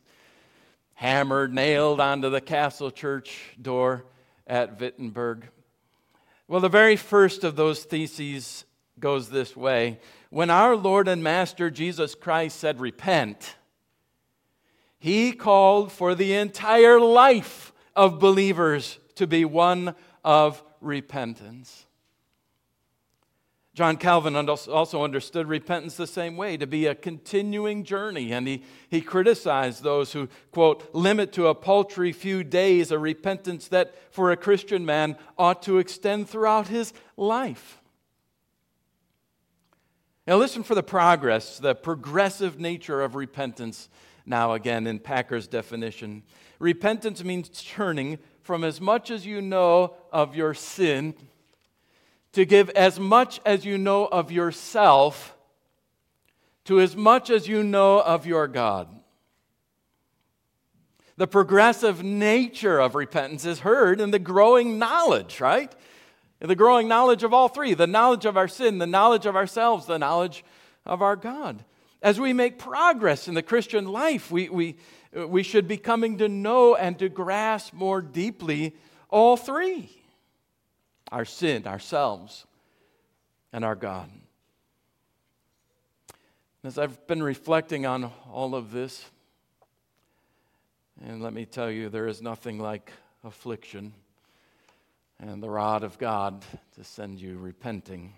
hammered, 0.94 1.54
nailed 1.54 2.00
onto 2.00 2.28
the 2.28 2.40
castle 2.40 2.90
church 2.90 3.54
door 3.60 4.04
at 4.46 4.80
Wittenberg. 4.80 5.48
Well, 6.48 6.60
the 6.60 6.68
very 6.68 6.96
first 6.96 7.44
of 7.44 7.56
those 7.56 7.84
theses 7.84 8.64
goes 8.98 9.28
this 9.28 9.56
way 9.56 10.00
When 10.30 10.50
our 10.50 10.74
Lord 10.74 11.06
and 11.06 11.22
Master 11.22 11.70
Jesus 11.70 12.14
Christ 12.14 12.58
said, 12.58 12.80
Repent, 12.80 13.56
he 14.98 15.32
called 15.32 15.92
for 15.92 16.14
the 16.14 16.34
entire 16.34 16.98
life 16.98 17.72
of 17.94 18.18
believers 18.18 18.98
to 19.14 19.26
be 19.26 19.44
one 19.44 19.94
of 20.24 20.62
repentance. 20.80 21.86
John 23.78 23.96
Calvin 23.96 24.34
also 24.34 25.04
understood 25.04 25.46
repentance 25.46 25.96
the 25.96 26.08
same 26.08 26.36
way, 26.36 26.56
to 26.56 26.66
be 26.66 26.86
a 26.86 26.96
continuing 26.96 27.84
journey. 27.84 28.32
And 28.32 28.48
he, 28.48 28.64
he 28.88 29.00
criticized 29.00 29.84
those 29.84 30.12
who, 30.12 30.28
quote, 30.50 30.92
limit 30.92 31.32
to 31.34 31.46
a 31.46 31.54
paltry 31.54 32.10
few 32.10 32.42
days 32.42 32.90
a 32.90 32.98
repentance 32.98 33.68
that 33.68 33.94
for 34.12 34.32
a 34.32 34.36
Christian 34.36 34.84
man 34.84 35.16
ought 35.38 35.62
to 35.62 35.78
extend 35.78 36.28
throughout 36.28 36.66
his 36.66 36.92
life. 37.16 37.80
Now, 40.26 40.38
listen 40.38 40.64
for 40.64 40.74
the 40.74 40.82
progress, 40.82 41.58
the 41.60 41.76
progressive 41.76 42.58
nature 42.58 43.00
of 43.00 43.14
repentance 43.14 43.88
now, 44.26 44.54
again, 44.54 44.88
in 44.88 44.98
Packer's 44.98 45.46
definition. 45.46 46.24
Repentance 46.58 47.22
means 47.22 47.48
turning 47.62 48.18
from 48.42 48.64
as 48.64 48.80
much 48.80 49.12
as 49.12 49.24
you 49.24 49.40
know 49.40 49.94
of 50.12 50.34
your 50.34 50.52
sin 50.52 51.14
to 52.38 52.44
give 52.44 52.70
as 52.70 53.00
much 53.00 53.40
as 53.44 53.64
you 53.64 53.76
know 53.76 54.06
of 54.06 54.30
yourself 54.30 55.36
to 56.64 56.80
as 56.80 56.94
much 56.94 57.30
as 57.30 57.48
you 57.48 57.64
know 57.64 58.00
of 58.00 58.26
your 58.26 58.46
God. 58.46 58.86
The 61.16 61.26
progressive 61.26 62.04
nature 62.04 62.78
of 62.78 62.94
repentance 62.94 63.44
is 63.44 63.58
heard 63.58 64.00
in 64.00 64.12
the 64.12 64.20
growing 64.20 64.78
knowledge, 64.78 65.40
right? 65.40 65.74
The 66.38 66.54
growing 66.54 66.86
knowledge 66.86 67.24
of 67.24 67.34
all 67.34 67.48
three 67.48 67.74
the 67.74 67.88
knowledge 67.88 68.24
of 68.24 68.36
our 68.36 68.46
sin, 68.46 68.78
the 68.78 68.86
knowledge 68.86 69.26
of 69.26 69.34
ourselves, 69.34 69.86
the 69.86 69.98
knowledge 69.98 70.44
of 70.86 71.02
our 71.02 71.16
God. 71.16 71.64
As 72.02 72.20
we 72.20 72.32
make 72.32 72.56
progress 72.56 73.26
in 73.26 73.34
the 73.34 73.42
Christian 73.42 73.84
life, 73.84 74.30
we, 74.30 74.48
we, 74.48 74.76
we 75.12 75.42
should 75.42 75.66
be 75.66 75.76
coming 75.76 76.18
to 76.18 76.28
know 76.28 76.76
and 76.76 76.96
to 77.00 77.08
grasp 77.08 77.72
more 77.72 78.00
deeply 78.00 78.76
all 79.10 79.36
three 79.36 79.98
our 81.10 81.24
sin, 81.24 81.66
ourselves, 81.66 82.46
and 83.52 83.64
our 83.64 83.74
God. 83.74 84.10
As 86.64 86.78
I've 86.78 87.06
been 87.06 87.22
reflecting 87.22 87.86
on 87.86 88.10
all 88.30 88.54
of 88.54 88.72
this, 88.72 89.04
and 91.04 91.22
let 91.22 91.32
me 91.32 91.44
tell 91.44 91.70
you, 91.70 91.88
there 91.88 92.08
is 92.08 92.20
nothing 92.20 92.58
like 92.58 92.92
affliction 93.24 93.92
and 95.20 95.42
the 95.42 95.50
rod 95.50 95.82
of 95.82 95.98
God 95.98 96.44
to 96.76 96.84
send 96.84 97.20
you 97.20 97.38
repenting. 97.38 98.12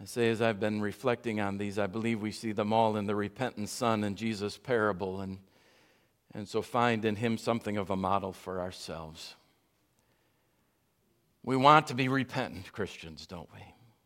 I 0.00 0.04
say, 0.04 0.28
as 0.30 0.40
I've 0.40 0.60
been 0.60 0.80
reflecting 0.80 1.40
on 1.40 1.58
these, 1.58 1.78
I 1.78 1.86
believe 1.86 2.22
we 2.22 2.30
see 2.30 2.52
them 2.52 2.72
all 2.72 2.96
in 2.96 3.06
the 3.06 3.16
repentant 3.16 3.68
son 3.68 4.04
in 4.04 4.14
Jesus' 4.14 4.56
parable, 4.56 5.20
and, 5.20 5.38
and 6.34 6.46
so 6.46 6.62
find 6.62 7.04
in 7.04 7.16
him 7.16 7.36
something 7.36 7.76
of 7.76 7.90
a 7.90 7.96
model 7.96 8.32
for 8.32 8.60
ourselves. 8.60 9.34
We 11.48 11.56
want 11.56 11.86
to 11.86 11.94
be 11.94 12.08
repentant 12.08 12.70
Christians, 12.72 13.26
don't 13.26 13.48
we? 13.54 13.60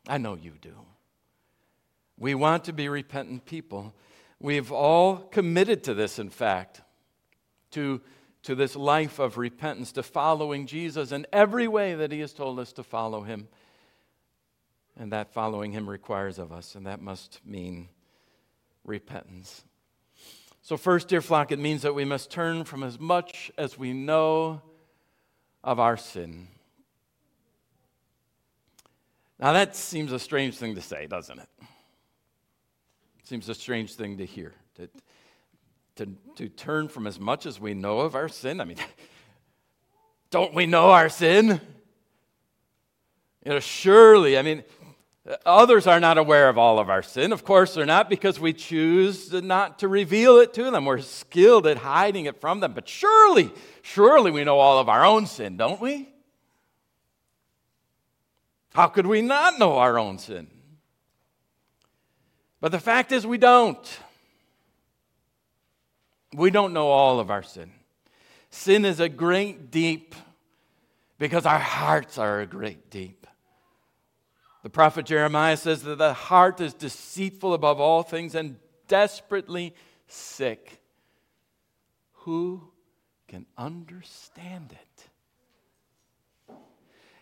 I 0.06 0.16
know 0.16 0.36
you 0.36 0.52
do. 0.60 0.76
We 2.16 2.36
want 2.36 2.66
to 2.66 2.72
be 2.72 2.88
repentant 2.88 3.46
people. 3.46 3.92
We've 4.38 4.70
all 4.70 5.16
committed 5.16 5.82
to 5.82 5.94
this, 5.94 6.20
in 6.20 6.30
fact, 6.30 6.82
to, 7.72 8.00
to 8.44 8.54
this 8.54 8.76
life 8.76 9.18
of 9.18 9.38
repentance, 9.38 9.90
to 9.94 10.04
following 10.04 10.66
Jesus 10.66 11.10
in 11.10 11.26
every 11.32 11.66
way 11.66 11.96
that 11.96 12.12
He 12.12 12.20
has 12.20 12.32
told 12.32 12.60
us 12.60 12.72
to 12.74 12.84
follow 12.84 13.22
Him. 13.22 13.48
And 14.96 15.10
that 15.10 15.32
following 15.34 15.72
him 15.72 15.90
requires 15.90 16.38
of 16.38 16.52
us, 16.52 16.76
and 16.76 16.86
that 16.86 17.00
must 17.00 17.40
mean 17.44 17.88
repentance. 18.84 19.64
So, 20.60 20.76
first, 20.76 21.08
dear 21.08 21.20
flock, 21.20 21.50
it 21.50 21.58
means 21.58 21.82
that 21.82 21.96
we 21.96 22.04
must 22.04 22.30
turn 22.30 22.62
from 22.62 22.84
as 22.84 23.00
much 23.00 23.50
as 23.58 23.76
we 23.76 23.92
know 23.92 24.62
of 25.64 25.80
our 25.80 25.96
sin. 25.96 26.46
Now, 29.42 29.54
that 29.54 29.74
seems 29.74 30.12
a 30.12 30.20
strange 30.20 30.56
thing 30.56 30.76
to 30.76 30.80
say, 30.80 31.08
doesn't 31.08 31.36
it? 31.36 31.48
Seems 33.24 33.48
a 33.48 33.54
strange 33.56 33.96
thing 33.96 34.18
to 34.18 34.24
hear. 34.24 34.54
To, 34.76 34.88
to, 35.96 36.06
to 36.36 36.48
turn 36.48 36.86
from 36.86 37.08
as 37.08 37.18
much 37.18 37.44
as 37.44 37.58
we 37.58 37.74
know 37.74 37.98
of 38.00 38.14
our 38.14 38.28
sin. 38.28 38.60
I 38.60 38.64
mean, 38.64 38.76
don't 40.30 40.54
we 40.54 40.66
know 40.66 40.92
our 40.92 41.08
sin? 41.08 41.60
You 43.44 43.52
know, 43.52 43.58
surely, 43.58 44.38
I 44.38 44.42
mean, 44.42 44.62
Others 45.46 45.86
are 45.86 46.00
not 46.00 46.18
aware 46.18 46.48
of 46.48 46.58
all 46.58 46.80
of 46.80 46.90
our 46.90 47.02
sin. 47.02 47.32
Of 47.32 47.44
course, 47.44 47.74
they're 47.74 47.86
not 47.86 48.10
because 48.10 48.40
we 48.40 48.52
choose 48.52 49.32
not 49.32 49.78
to 49.78 49.86
reveal 49.86 50.38
it 50.38 50.52
to 50.54 50.70
them. 50.70 50.84
We're 50.84 50.98
skilled 50.98 51.66
at 51.68 51.76
hiding 51.76 52.26
it 52.26 52.40
from 52.40 52.58
them. 52.58 52.72
But 52.72 52.88
surely, 52.88 53.52
surely 53.82 54.32
we 54.32 54.42
know 54.42 54.58
all 54.58 54.80
of 54.80 54.88
our 54.88 55.04
own 55.04 55.26
sin, 55.26 55.56
don't 55.56 55.80
we? 55.80 56.11
How 58.74 58.88
could 58.88 59.06
we 59.06 59.22
not 59.22 59.58
know 59.58 59.78
our 59.78 59.98
own 59.98 60.18
sin? 60.18 60.48
But 62.60 62.72
the 62.72 62.80
fact 62.80 63.12
is, 63.12 63.26
we 63.26 63.38
don't. 63.38 64.00
We 66.34 66.50
don't 66.50 66.72
know 66.72 66.88
all 66.88 67.20
of 67.20 67.30
our 67.30 67.42
sin. 67.42 67.72
Sin 68.50 68.84
is 68.84 69.00
a 69.00 69.08
great 69.08 69.70
deep 69.70 70.14
because 71.18 71.46
our 71.46 71.58
hearts 71.58 72.18
are 72.18 72.40
a 72.40 72.46
great 72.46 72.90
deep. 72.90 73.26
The 74.62 74.70
prophet 74.70 75.06
Jeremiah 75.06 75.56
says 75.56 75.82
that 75.82 75.98
the 75.98 76.12
heart 76.12 76.60
is 76.60 76.72
deceitful 76.72 77.52
above 77.52 77.80
all 77.80 78.02
things 78.02 78.34
and 78.34 78.56
desperately 78.88 79.74
sick. 80.06 80.80
Who 82.12 82.62
can 83.26 83.46
understand 83.58 84.72
it? 84.72 84.91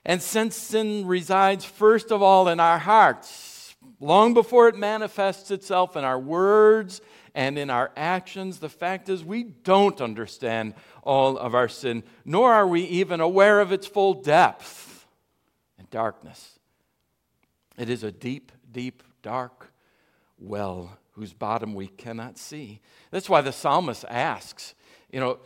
And 0.04 0.23
since 0.23 0.57
sin 0.57 1.07
resides 1.07 1.64
first 1.64 2.11
of 2.11 2.23
all 2.23 2.49
in 2.49 2.59
our 2.61 2.78
hearts, 2.78 3.75
long 4.00 4.35
before 4.35 4.69
it 4.69 4.76
manifests 4.76 5.50
itself 5.50 5.97
in 5.97 6.04
our 6.04 6.19
words 6.19 7.00
and 7.35 7.59
in 7.59 7.71
our 7.71 7.92
actions, 7.97 8.59
the 8.59 8.69
fact 8.69 9.09
is 9.09 9.25
we 9.25 9.45
don't 9.45 10.00
understand 10.00 10.75
all 11.02 11.37
of 11.38 11.54
our 11.54 11.69
sin, 11.69 12.02
nor 12.25 12.52
are 12.52 12.66
we 12.66 12.83
even 12.85 13.21
aware 13.21 13.61
of 13.61 13.73
its 13.73 13.87
full 13.87 14.14
depth 14.14 15.07
and 15.78 15.88
darkness. 15.90 16.59
It 17.78 17.88
is 17.88 18.02
a 18.02 18.12
deep, 18.12 18.52
deep, 18.73 19.02
dark 19.23 19.73
well 20.38 20.99
whose 21.12 21.33
bottom 21.33 21.75
we 21.75 21.88
cannot 21.88 22.38
see. 22.38 22.80
That's 23.11 23.28
why 23.28 23.42
the 23.42 23.52
psalmist 23.52 24.04
asks, 24.09 24.75
you 25.11 25.21
know, 25.21 25.38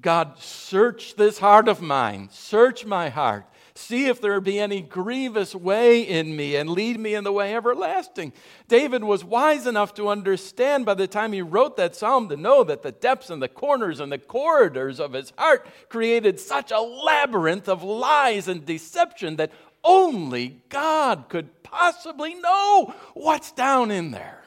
God, 0.00 0.38
search 0.38 1.14
this 1.14 1.38
heart 1.38 1.68
of 1.68 1.80
mine, 1.80 2.28
search 2.32 2.84
my 2.84 3.08
heart, 3.08 3.46
see 3.76 4.06
if 4.06 4.20
there 4.20 4.40
be 4.40 4.60
any 4.60 4.80
grievous 4.80 5.54
way 5.54 6.00
in 6.00 6.36
me, 6.36 6.54
and 6.54 6.70
lead 6.70 6.98
me 6.98 7.14
in 7.14 7.24
the 7.24 7.32
way 7.32 7.54
everlasting. 7.54 8.32
David 8.68 9.02
was 9.02 9.24
wise 9.24 9.66
enough 9.66 9.94
to 9.94 10.08
understand 10.08 10.86
by 10.86 10.94
the 10.94 11.08
time 11.08 11.32
he 11.32 11.42
wrote 11.42 11.76
that 11.76 11.96
psalm 11.96 12.28
to 12.28 12.36
know 12.36 12.62
that 12.62 12.82
the 12.82 12.92
depths 12.92 13.30
and 13.30 13.42
the 13.42 13.48
corners 13.48 13.98
and 13.98 14.12
the 14.12 14.18
corridors 14.18 15.00
of 15.00 15.12
his 15.12 15.32
heart 15.36 15.66
created 15.88 16.38
such 16.38 16.70
a 16.70 16.80
labyrinth 16.80 17.68
of 17.68 17.82
lies 17.82 18.46
and 18.46 18.64
deception 18.64 19.36
that 19.36 19.50
only 19.82 20.62
God 20.68 21.28
could 21.28 21.62
possibly 21.62 22.34
know 22.34 22.94
what's 23.14 23.50
down 23.52 23.90
in 23.90 24.12
there. 24.12 24.42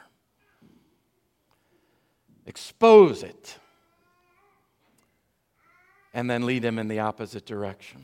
Expose 2.46 3.24
it. 3.24 3.58
And 6.14 6.30
then 6.30 6.46
lead 6.46 6.64
him 6.64 6.80
in 6.80 6.88
the 6.88 7.00
opposite 7.00 7.46
direction. 7.46 8.02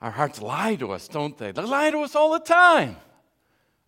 Our 0.00 0.10
hearts 0.10 0.42
lie 0.42 0.76
to 0.76 0.92
us, 0.92 1.08
don't 1.08 1.36
they? 1.36 1.52
They 1.52 1.62
lie 1.62 1.90
to 1.90 1.98
us 2.00 2.14
all 2.14 2.32
the 2.32 2.40
time. 2.40 2.96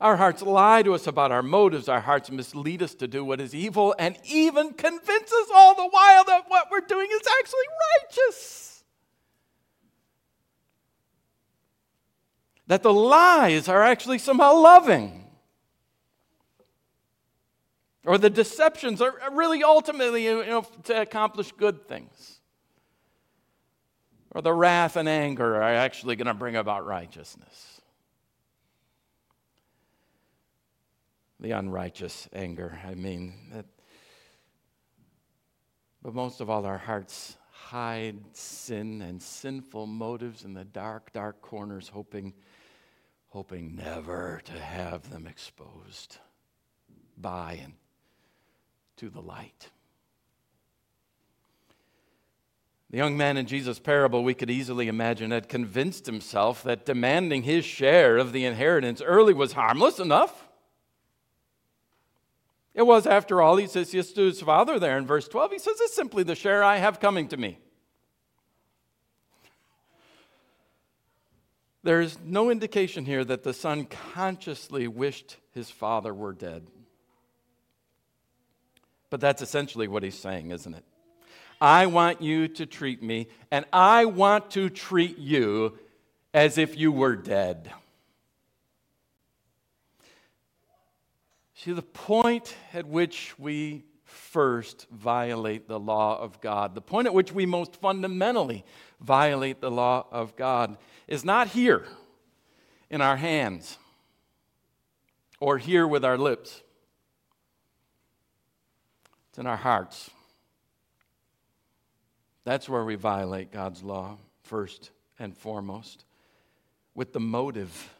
Our 0.00 0.16
hearts 0.16 0.42
lie 0.42 0.82
to 0.82 0.94
us 0.94 1.06
about 1.06 1.32
our 1.32 1.42
motives. 1.42 1.88
Our 1.88 2.00
hearts 2.00 2.30
mislead 2.30 2.82
us 2.82 2.94
to 2.96 3.08
do 3.08 3.24
what 3.24 3.40
is 3.40 3.54
evil 3.54 3.94
and 3.98 4.16
even 4.24 4.72
convince 4.72 5.32
us 5.32 5.48
all 5.54 5.74
the 5.74 5.88
while 5.88 6.24
that 6.24 6.44
what 6.48 6.68
we're 6.70 6.80
doing 6.80 7.08
is 7.10 7.22
actually 7.40 7.66
righteous. 8.02 8.68
that 12.68 12.82
the 12.82 12.92
lies 12.92 13.66
are 13.66 13.82
actually 13.82 14.18
somehow 14.18 14.54
loving. 14.54 15.24
Or 18.04 18.16
the 18.16 18.30
deceptions 18.30 19.02
are 19.02 19.14
really 19.32 19.64
ultimately 19.64 20.24
you 20.24 20.44
know, 20.46 20.66
to 20.84 21.00
accomplish 21.00 21.50
good 21.52 21.88
things. 21.88 22.37
Or 24.30 24.42
the 24.42 24.52
wrath 24.52 24.96
and 24.96 25.08
anger 25.08 25.56
are 25.56 25.62
actually 25.62 26.16
going 26.16 26.26
to 26.26 26.34
bring 26.34 26.56
about 26.56 26.86
righteousness. 26.86 27.80
The 31.40 31.52
unrighteous 31.52 32.28
anger, 32.32 32.78
I 32.84 32.94
mean. 32.94 33.32
That, 33.52 33.66
but 36.02 36.14
most 36.14 36.40
of 36.40 36.50
all, 36.50 36.66
our 36.66 36.78
hearts 36.78 37.36
hide 37.50 38.18
sin 38.36 39.02
and 39.02 39.22
sinful 39.22 39.86
motives 39.86 40.44
in 40.44 40.54
the 40.54 40.64
dark, 40.64 41.12
dark 41.12 41.40
corners, 41.40 41.88
hoping 41.88 42.34
hoping 43.28 43.76
never 43.76 44.40
to 44.44 44.52
have 44.52 45.10
them 45.10 45.26
exposed 45.26 46.18
by 47.16 47.60
and 47.62 47.74
to 48.96 49.10
the 49.10 49.20
light. 49.20 49.68
The 52.90 52.96
young 52.96 53.16
man 53.18 53.36
in 53.36 53.46
Jesus' 53.46 53.78
parable, 53.78 54.24
we 54.24 54.32
could 54.32 54.50
easily 54.50 54.88
imagine, 54.88 55.30
had 55.30 55.48
convinced 55.48 56.06
himself 56.06 56.62
that 56.62 56.86
demanding 56.86 57.42
his 57.42 57.64
share 57.64 58.16
of 58.16 58.32
the 58.32 58.46
inheritance 58.46 59.02
early 59.02 59.34
was 59.34 59.52
harmless 59.52 59.98
enough. 59.98 60.48
It 62.72 62.86
was, 62.86 63.06
after 63.06 63.42
all, 63.42 63.56
he 63.56 63.66
says 63.66 63.92
yes 63.92 64.12
to 64.12 64.22
his 64.22 64.40
father 64.40 64.78
there 64.78 64.96
in 64.96 65.06
verse 65.06 65.28
12. 65.28 65.52
He 65.52 65.58
says, 65.58 65.76
It's 65.80 65.94
simply 65.94 66.22
the 66.22 66.34
share 66.34 66.62
I 66.64 66.76
have 66.76 67.00
coming 67.00 67.28
to 67.28 67.36
me. 67.36 67.58
There's 71.82 72.18
no 72.24 72.50
indication 72.50 73.04
here 73.04 73.24
that 73.24 73.42
the 73.42 73.52
son 73.52 73.86
consciously 73.86 74.88
wished 74.88 75.36
his 75.52 75.70
father 75.70 76.14
were 76.14 76.32
dead. 76.32 76.66
But 79.10 79.20
that's 79.20 79.42
essentially 79.42 79.88
what 79.88 80.02
he's 80.02 80.18
saying, 80.18 80.50
isn't 80.50 80.74
it? 80.74 80.84
I 81.60 81.86
want 81.86 82.22
you 82.22 82.48
to 82.48 82.66
treat 82.66 83.02
me, 83.02 83.28
and 83.50 83.64
I 83.72 84.04
want 84.04 84.50
to 84.52 84.68
treat 84.70 85.18
you 85.18 85.78
as 86.32 86.58
if 86.58 86.76
you 86.76 86.92
were 86.92 87.16
dead. 87.16 87.72
See, 91.54 91.72
the 91.72 91.82
point 91.82 92.54
at 92.72 92.86
which 92.86 93.36
we 93.38 93.84
first 94.04 94.86
violate 94.92 95.66
the 95.66 95.80
law 95.80 96.20
of 96.20 96.40
God, 96.40 96.74
the 96.76 96.80
point 96.80 97.06
at 97.06 97.14
which 97.14 97.32
we 97.32 97.46
most 97.46 97.76
fundamentally 97.76 98.64
violate 99.00 99.60
the 99.60 99.70
law 99.70 100.06
of 100.12 100.36
God, 100.36 100.76
is 101.08 101.24
not 101.24 101.48
here 101.48 101.84
in 102.90 103.00
our 103.00 103.16
hands 103.16 103.76
or 105.40 105.58
here 105.58 105.86
with 105.86 106.04
our 106.04 106.16
lips, 106.16 106.62
it's 109.30 109.38
in 109.38 109.46
our 109.46 109.56
hearts. 109.56 110.10
That's 112.48 112.66
where 112.66 112.82
we 112.82 112.94
violate 112.94 113.52
God's 113.52 113.82
law 113.82 114.16
first 114.40 114.90
and 115.18 115.36
foremost 115.36 116.06
with 116.94 117.12
the 117.12 117.20
motive, 117.20 117.92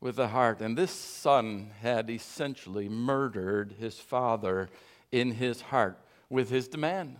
with 0.00 0.16
the 0.16 0.26
heart. 0.26 0.60
And 0.60 0.76
this 0.76 0.90
son 0.90 1.70
had 1.80 2.10
essentially 2.10 2.88
murdered 2.88 3.76
his 3.78 3.96
father 3.96 4.68
in 5.12 5.30
his 5.30 5.60
heart 5.60 5.96
with 6.28 6.50
his 6.50 6.66
demand. 6.66 7.18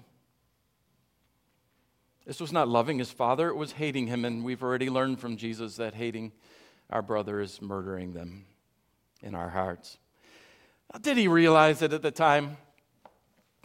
This 2.26 2.40
was 2.40 2.52
not 2.52 2.66
loving 2.66 2.98
his 2.98 3.12
father, 3.12 3.50
it 3.50 3.56
was 3.56 3.70
hating 3.70 4.08
him. 4.08 4.24
And 4.24 4.42
we've 4.42 4.64
already 4.64 4.90
learned 4.90 5.20
from 5.20 5.36
Jesus 5.36 5.76
that 5.76 5.94
hating 5.94 6.32
our 6.90 7.02
brother 7.02 7.40
is 7.40 7.62
murdering 7.62 8.14
them 8.14 8.46
in 9.22 9.36
our 9.36 9.50
hearts. 9.50 9.96
Did 11.02 11.18
he 11.18 11.28
realize 11.28 11.82
it 11.82 11.92
at 11.92 12.02
the 12.02 12.10
time? 12.10 12.56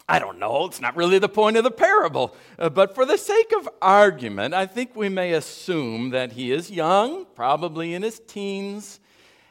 I 0.08 0.20
don't 0.20 0.38
know. 0.38 0.66
It's 0.66 0.82
not 0.82 0.98
really 0.98 1.18
the 1.18 1.30
point 1.30 1.56
of 1.56 1.64
the 1.64 1.72
parable. 1.72 2.36
Uh, 2.60 2.70
but 2.70 2.94
for 2.94 3.06
the 3.06 3.18
sake 3.18 3.54
of 3.58 3.70
argument, 3.82 4.54
I 4.54 4.66
think 4.66 4.96
we 4.96 5.08
may 5.08 5.34
assume 5.34 6.10
that 6.10 6.34
he 6.34 6.52
is 6.52 6.70
young, 6.70 7.26
probably 7.36 7.94
in 7.94 8.02
his 8.02 8.20
teens, 8.20 9.00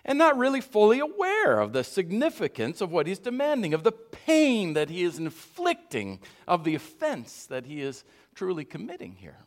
and 0.04 0.18
not 0.18 0.36
really 0.36 0.60
fully 0.60 0.98
aware 0.98 1.58
of 1.58 1.72
the 1.72 1.84
significance 1.84 2.80
of 2.80 2.90
what 2.90 3.06
he's 3.06 3.18
demanding, 3.18 3.72
of 3.72 3.82
the 3.82 3.92
pain 3.92 4.74
that 4.74 4.90
he 4.90 5.04
is 5.04 5.18
inflicting, 5.18 6.20
of 6.46 6.64
the 6.64 6.74
offense 6.74 7.46
that 7.46 7.64
he 7.64 7.80
is 7.80 8.04
truly 8.34 8.64
committing 8.64 9.14
here. 9.14 9.38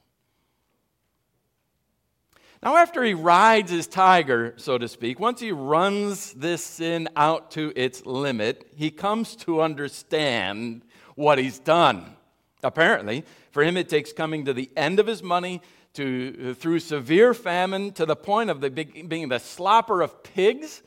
Now, 2.63 2.77
after 2.77 3.03
he 3.03 3.13
rides 3.13 3.69
his 3.69 3.85
tiger, 3.85 4.55
so 4.57 4.79
to 4.79 4.87
speak, 4.87 5.19
once 5.19 5.39
he 5.39 5.51
runs 5.51 6.33
this 6.33 6.63
sin 6.63 7.09
out 7.15 7.51
to 7.51 7.71
its 7.75 8.05
limit, 8.07 8.67
he 8.75 8.89
comes 8.89 9.35
to 9.37 9.61
understand 9.61 10.81
what 11.15 11.37
he's 11.37 11.59
done. 11.59 12.15
Apparently, 12.63 13.23
for 13.51 13.63
him, 13.63 13.77
it 13.77 13.89
takes 13.89 14.13
coming 14.13 14.45
to 14.45 14.53
the 14.53 14.69
end 14.75 14.99
of 14.99 15.07
his 15.07 15.21
money 15.23 15.61
to, 15.93 16.53
through 16.53 16.79
severe 16.79 17.33
famine 17.33 17.91
to 17.93 18.05
the 18.05 18.15
point 18.15 18.49
of 18.49 18.61
the, 18.61 18.69
being 18.69 19.29
the 19.29 19.39
slopper 19.39 20.03
of 20.03 20.23
pigs. 20.23 20.83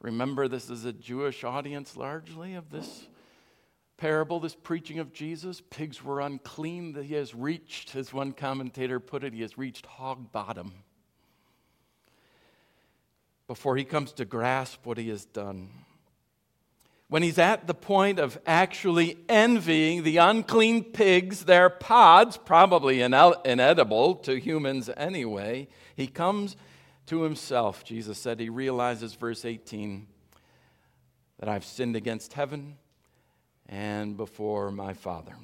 Remember, 0.00 0.48
this 0.48 0.70
is 0.70 0.84
a 0.84 0.92
Jewish 0.92 1.44
audience 1.44 1.96
largely 1.96 2.54
of 2.54 2.70
this 2.70 3.06
parable, 3.96 4.40
this 4.40 4.54
preaching 4.54 4.98
of 4.98 5.12
Jesus. 5.12 5.62
Pigs 5.70 6.02
were 6.02 6.20
unclean. 6.20 6.92
That 6.92 7.04
he 7.04 7.14
has 7.14 7.34
reached, 7.34 7.94
as 7.94 8.12
one 8.12 8.32
commentator 8.32 9.00
put 9.00 9.24
it, 9.24 9.32
he 9.32 9.42
has 9.42 9.56
reached 9.56 9.86
hog 9.86 10.32
bottom 10.32 10.72
before 13.46 13.76
he 13.76 13.84
comes 13.84 14.12
to 14.12 14.24
grasp 14.24 14.86
what 14.86 14.98
he 14.98 15.08
has 15.08 15.24
done. 15.24 15.68
When 17.12 17.22
he's 17.22 17.36
at 17.36 17.66
the 17.66 17.74
point 17.74 18.18
of 18.18 18.38
actually 18.46 19.18
envying 19.28 20.02
the 20.02 20.16
unclean 20.16 20.82
pigs, 20.82 21.44
their 21.44 21.68
pods, 21.68 22.38
probably 22.38 23.02
inedible 23.02 24.14
to 24.14 24.40
humans 24.40 24.88
anyway, 24.96 25.68
he 25.94 26.06
comes 26.06 26.56
to 27.08 27.20
himself. 27.20 27.84
Jesus 27.84 28.16
said 28.16 28.40
he 28.40 28.48
realizes, 28.48 29.12
verse 29.12 29.44
18, 29.44 30.06
that 31.38 31.50
I've 31.50 31.66
sinned 31.66 31.96
against 31.96 32.32
heaven 32.32 32.78
and 33.68 34.16
before 34.16 34.70
my 34.70 34.94
Father. 34.94 35.36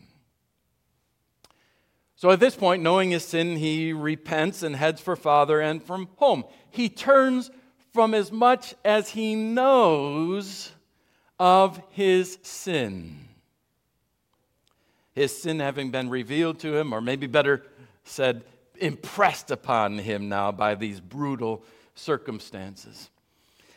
So 2.16 2.30
at 2.30 2.40
this 2.40 2.56
point, 2.56 2.82
knowing 2.82 3.10
his 3.10 3.26
sin, 3.26 3.56
he 3.56 3.92
repents 3.92 4.62
and 4.62 4.74
heads 4.74 5.02
for 5.02 5.16
Father 5.16 5.60
and 5.60 5.82
from 5.82 6.08
home. 6.16 6.44
He 6.70 6.88
turns 6.88 7.50
from 7.92 8.14
as 8.14 8.32
much 8.32 8.74
as 8.86 9.10
he 9.10 9.34
knows 9.34 10.72
of 11.38 11.80
his 11.90 12.38
sin. 12.42 13.28
His 15.14 15.36
sin 15.36 15.60
having 15.60 15.90
been 15.90 16.10
revealed 16.10 16.60
to 16.60 16.76
him, 16.76 16.92
or 16.92 17.00
maybe 17.00 17.26
better 17.26 17.64
said, 18.04 18.44
impressed 18.76 19.50
upon 19.50 19.98
him 19.98 20.28
now 20.28 20.52
by 20.52 20.74
these 20.74 21.00
brutal 21.00 21.64
circumstances. 21.94 23.10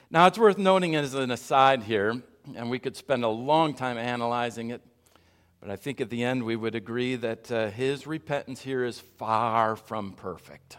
Now, 0.10 0.28
it's 0.28 0.38
worth 0.38 0.58
noting 0.58 0.95
as 0.95 1.13
an 1.13 1.32
aside 1.32 1.84
here, 1.84 2.21
and 2.56 2.69
we 2.69 2.80
could 2.80 2.95
spend 2.95 3.24
a 3.24 3.30
long 3.30 3.74
time 3.74 3.97
analyzing 3.97 4.69
it, 4.71 4.82
but 5.60 5.69
I 5.69 5.76
think 5.76 6.02
at 6.02 6.10
the 6.10 6.24
end 6.24 6.43
we 6.43 6.56
would 6.56 6.76
agree 6.76 7.15
that 7.15 7.52
uh, 7.52 7.69
his 7.69 8.08
repentance 8.08 8.62
here 8.62 8.84
is 8.84 9.00
far 9.00 9.76
from 9.76 10.13
perfect. 10.13 10.78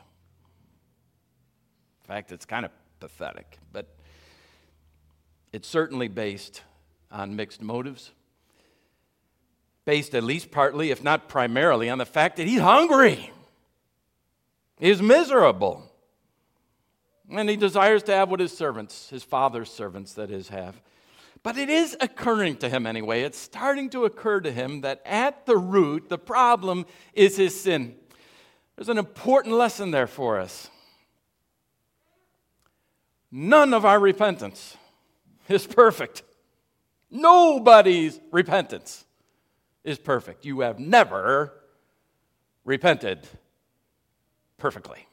In 2.03 2.07
fact, 2.09 2.33
it's 2.33 2.45
kind 2.45 2.65
of 2.65 2.73
pathetic. 3.01 3.59
But 3.73 3.89
it's 5.53 5.69
certainly 5.69 6.09
based 6.09 6.63
on 7.13 7.37
mixed 7.37 7.63
motives, 7.63 8.11
based 9.85 10.15
at 10.15 10.25
least 10.25 10.51
partly, 10.51 10.91
if 10.91 11.03
not 11.03 11.29
primarily, 11.29 11.89
on 11.91 11.99
the 11.99 12.07
fact 12.07 12.37
that 12.37 12.47
he's 12.47 12.61
hungry, 12.61 13.31
he's 14.79 15.03
miserable, 15.03 15.89
and 17.31 17.49
he 17.49 17.57
desires 17.57 18.03
to 18.05 18.13
have 18.13 18.31
what 18.31 18.41
his 18.41 18.57
servants, 18.57 19.11
his 19.11 19.23
father's 19.23 19.71
servants, 19.71 20.15
that 20.15 20.31
is, 20.31 20.49
have. 20.49 20.81
But 21.43 21.59
it 21.59 21.69
is 21.69 21.97
occurring 22.01 22.59
to 22.59 22.69
him 22.69 22.87
anyway. 22.87 23.23
It's 23.23 23.39
starting 23.39 23.91
to 23.91 24.05
occur 24.05 24.41
to 24.41 24.53
him 24.53 24.83
that 24.83 25.03
at 25.05 25.45
the 25.47 25.57
root, 25.57 26.09
the 26.09 26.19
problem 26.19 26.87
is 27.15 27.37
his 27.37 27.61
sin. 27.61 27.97
There's 28.77 28.89
an 28.89 28.99
important 28.99 29.57
lesson 29.57 29.91
there 29.91 30.07
for 30.07 30.39
us. 30.39 30.71
None 33.31 33.75
of 33.75 33.85
our 33.85 33.99
repentance 33.99 34.77
is 35.49 35.67
perfect. 35.67 36.23
Nobody's 37.13 38.19
repentance 38.31 39.05
is 39.85 39.99
perfect. 39.99 40.47
You 40.47 40.61
have 40.61 40.79
never 40.79 41.53
repented 42.65 43.29
perfectly. 44.57 45.07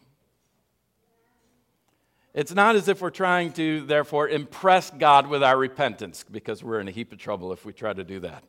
It's 2.33 2.55
not 2.55 2.75
as 2.75 2.87
if 2.87 3.01
we're 3.01 3.09
trying 3.09 3.51
to, 3.53 3.81
therefore, 3.85 4.29
impress 4.29 4.89
God 4.91 5.27
with 5.27 5.43
our 5.43 5.57
repentance, 5.57 6.23
because 6.31 6.63
we're 6.63 6.79
in 6.79 6.87
a 6.87 6.91
heap 6.91 7.11
of 7.11 7.17
trouble 7.17 7.51
if 7.51 7.65
we 7.65 7.73
try 7.73 7.91
to 7.91 8.03
do 8.03 8.21
that. 8.21 8.43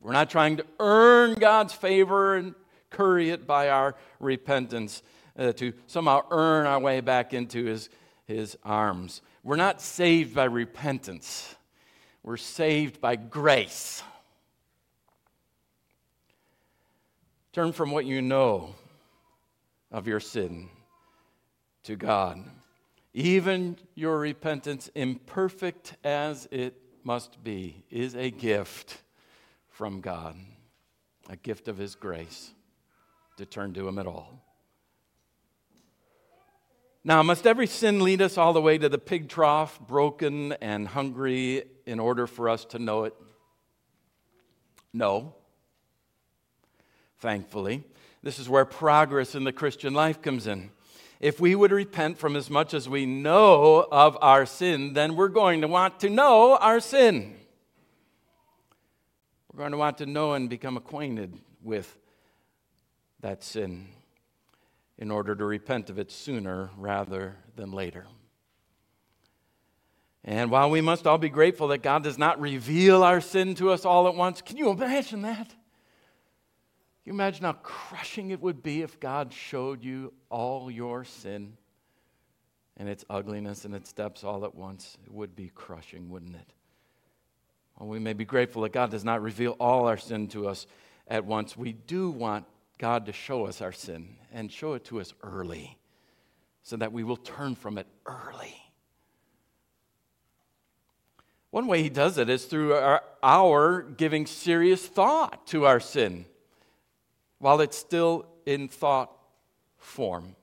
We're 0.00 0.12
not 0.12 0.28
trying 0.28 0.56
to 0.56 0.66
earn 0.80 1.34
God's 1.34 1.72
favor 1.72 2.36
and 2.36 2.54
curry 2.90 3.30
it 3.30 3.46
by 3.46 3.68
our 3.68 3.94
repentance 4.18 5.02
uh, 5.38 5.52
to 5.52 5.72
somehow 5.86 6.24
earn 6.30 6.66
our 6.66 6.80
way 6.80 7.00
back 7.00 7.32
into 7.32 7.66
His 7.66 7.88
his 8.26 8.58
arms. 8.64 9.22
We're 9.42 9.56
not 9.56 9.80
saved 9.80 10.34
by 10.34 10.44
repentance, 10.44 11.54
we're 12.26 12.36
saved 12.36 13.00
by 13.00 13.14
grace. 13.14 14.02
Turn 17.52 17.72
from 17.72 17.92
what 17.92 18.04
you 18.04 18.20
know 18.20 18.74
of 19.92 20.08
your 20.08 20.18
sin 20.18 20.68
to 21.84 21.94
God. 21.94 22.44
Even 23.14 23.78
your 23.94 24.18
repentance, 24.18 24.90
imperfect 24.96 25.94
as 26.02 26.48
it 26.50 26.74
must 27.04 27.42
be, 27.44 27.84
is 27.90 28.16
a 28.16 28.32
gift 28.32 29.02
from 29.70 30.00
God, 30.00 30.34
a 31.30 31.36
gift 31.36 31.68
of 31.68 31.78
His 31.78 31.94
grace 31.94 32.50
to 33.36 33.46
turn 33.46 33.72
to 33.74 33.86
Him 33.86 34.00
at 34.00 34.06
all. 34.08 34.42
Now, 37.04 37.22
must 37.22 37.46
every 37.46 37.68
sin 37.68 38.00
lead 38.02 38.20
us 38.20 38.36
all 38.36 38.52
the 38.52 38.60
way 38.60 38.78
to 38.78 38.88
the 38.88 38.98
pig 38.98 39.28
trough, 39.28 39.78
broken 39.78 40.54
and 40.54 40.88
hungry, 40.88 41.62
in 41.86 42.00
order 42.00 42.26
for 42.26 42.48
us 42.48 42.64
to 42.66 42.78
know 42.78 43.04
it? 43.04 43.14
No. 44.92 45.34
Thankfully. 47.18 47.84
This 48.22 48.38
is 48.38 48.48
where 48.48 48.64
progress 48.64 49.34
in 49.34 49.44
the 49.44 49.52
Christian 49.52 49.94
life 49.94 50.20
comes 50.20 50.46
in. 50.46 50.70
If 51.20 51.40
we 51.40 51.54
would 51.54 51.72
repent 51.72 52.18
from 52.18 52.36
as 52.36 52.50
much 52.50 52.74
as 52.74 52.88
we 52.88 53.06
know 53.06 53.86
of 53.90 54.18
our 54.20 54.44
sin, 54.44 54.92
then 54.92 55.16
we're 55.16 55.28
going 55.28 55.62
to 55.62 55.68
want 55.68 56.00
to 56.00 56.10
know 56.10 56.56
our 56.56 56.80
sin. 56.80 57.36
We're 59.52 59.58
going 59.58 59.72
to 59.72 59.78
want 59.78 59.98
to 59.98 60.06
know 60.06 60.34
and 60.34 60.50
become 60.50 60.76
acquainted 60.76 61.38
with 61.62 61.96
that 63.20 63.42
sin 63.42 63.88
in 64.98 65.10
order 65.10 65.34
to 65.34 65.44
repent 65.44 65.88
of 65.88 65.98
it 65.98 66.10
sooner 66.10 66.70
rather 66.76 67.36
than 67.54 67.72
later. 67.72 68.06
And 70.28 70.50
while 70.50 70.68
we 70.68 70.80
must 70.80 71.06
all 71.06 71.18
be 71.18 71.28
grateful 71.28 71.68
that 71.68 71.84
God 71.84 72.02
does 72.02 72.18
not 72.18 72.40
reveal 72.40 73.04
our 73.04 73.20
sin 73.20 73.54
to 73.54 73.70
us 73.70 73.84
all 73.84 74.08
at 74.08 74.16
once, 74.16 74.42
can 74.42 74.56
you 74.56 74.70
imagine 74.70 75.22
that? 75.22 75.48
Can 75.48 75.56
you 77.04 77.12
imagine 77.12 77.44
how 77.44 77.52
crushing 77.52 78.30
it 78.30 78.40
would 78.40 78.60
be 78.60 78.82
if 78.82 78.98
God 78.98 79.32
showed 79.32 79.84
you 79.84 80.12
all 80.28 80.68
your 80.68 81.04
sin 81.04 81.56
and 82.76 82.88
its 82.88 83.04
ugliness 83.08 83.64
and 83.64 83.72
its 83.72 83.92
depths 83.92 84.24
all 84.24 84.44
at 84.44 84.56
once? 84.56 84.98
It 85.06 85.12
would 85.12 85.36
be 85.36 85.52
crushing, 85.54 86.10
wouldn't 86.10 86.34
it? 86.34 86.52
While 87.76 87.88
we 87.88 88.00
may 88.00 88.12
be 88.12 88.24
grateful 88.24 88.62
that 88.62 88.72
God 88.72 88.90
does 88.90 89.04
not 89.04 89.22
reveal 89.22 89.52
all 89.60 89.86
our 89.86 89.96
sin 89.96 90.26
to 90.28 90.48
us 90.48 90.66
at 91.06 91.24
once, 91.24 91.56
we 91.56 91.72
do 91.72 92.10
want 92.10 92.46
God 92.78 93.06
to 93.06 93.12
show 93.12 93.46
us 93.46 93.62
our 93.62 93.70
sin 93.70 94.16
and 94.32 94.50
show 94.50 94.72
it 94.72 94.84
to 94.86 95.00
us 95.00 95.14
early 95.22 95.78
so 96.64 96.76
that 96.78 96.92
we 96.92 97.04
will 97.04 97.16
turn 97.16 97.54
from 97.54 97.78
it 97.78 97.86
early. 98.06 98.65
One 101.56 101.68
way 101.68 101.82
he 101.82 101.88
does 101.88 102.18
it 102.18 102.28
is 102.28 102.44
through 102.44 102.74
our, 102.74 103.02
our, 103.22 103.80
giving 103.80 104.26
serious 104.26 104.86
thought 104.86 105.46
to 105.46 105.64
our 105.64 105.80
sin 105.80 106.26
while 107.38 107.62
it's 107.62 107.78
still 107.78 108.26
in 108.44 108.68
thought 108.68 109.10
form. 109.78 110.36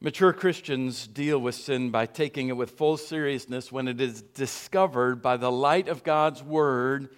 Mature 0.00 0.32
Christians 0.32 1.06
deal 1.06 1.38
with 1.38 1.54
sin 1.54 1.90
by 1.90 2.06
taking 2.06 2.48
it 2.48 2.56
with 2.56 2.70
full 2.70 2.96
seriousness 2.96 3.70
when 3.70 3.88
it 3.88 4.00
is 4.00 4.22
discovered 4.22 5.20
by 5.20 5.36
the 5.36 5.52
light 5.52 5.88
of 5.88 6.02
God's 6.02 6.42
Word 6.42 7.10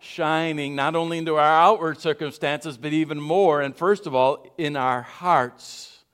shining 0.00 0.76
not 0.76 0.94
only 0.94 1.16
into 1.16 1.36
our 1.36 1.62
outward 1.62 2.02
circumstances, 2.02 2.76
but 2.76 2.92
even 2.92 3.18
more, 3.18 3.62
and 3.62 3.74
first 3.74 4.06
of 4.06 4.14
all, 4.14 4.46
in 4.58 4.76
our 4.76 5.00
hearts. 5.00 6.04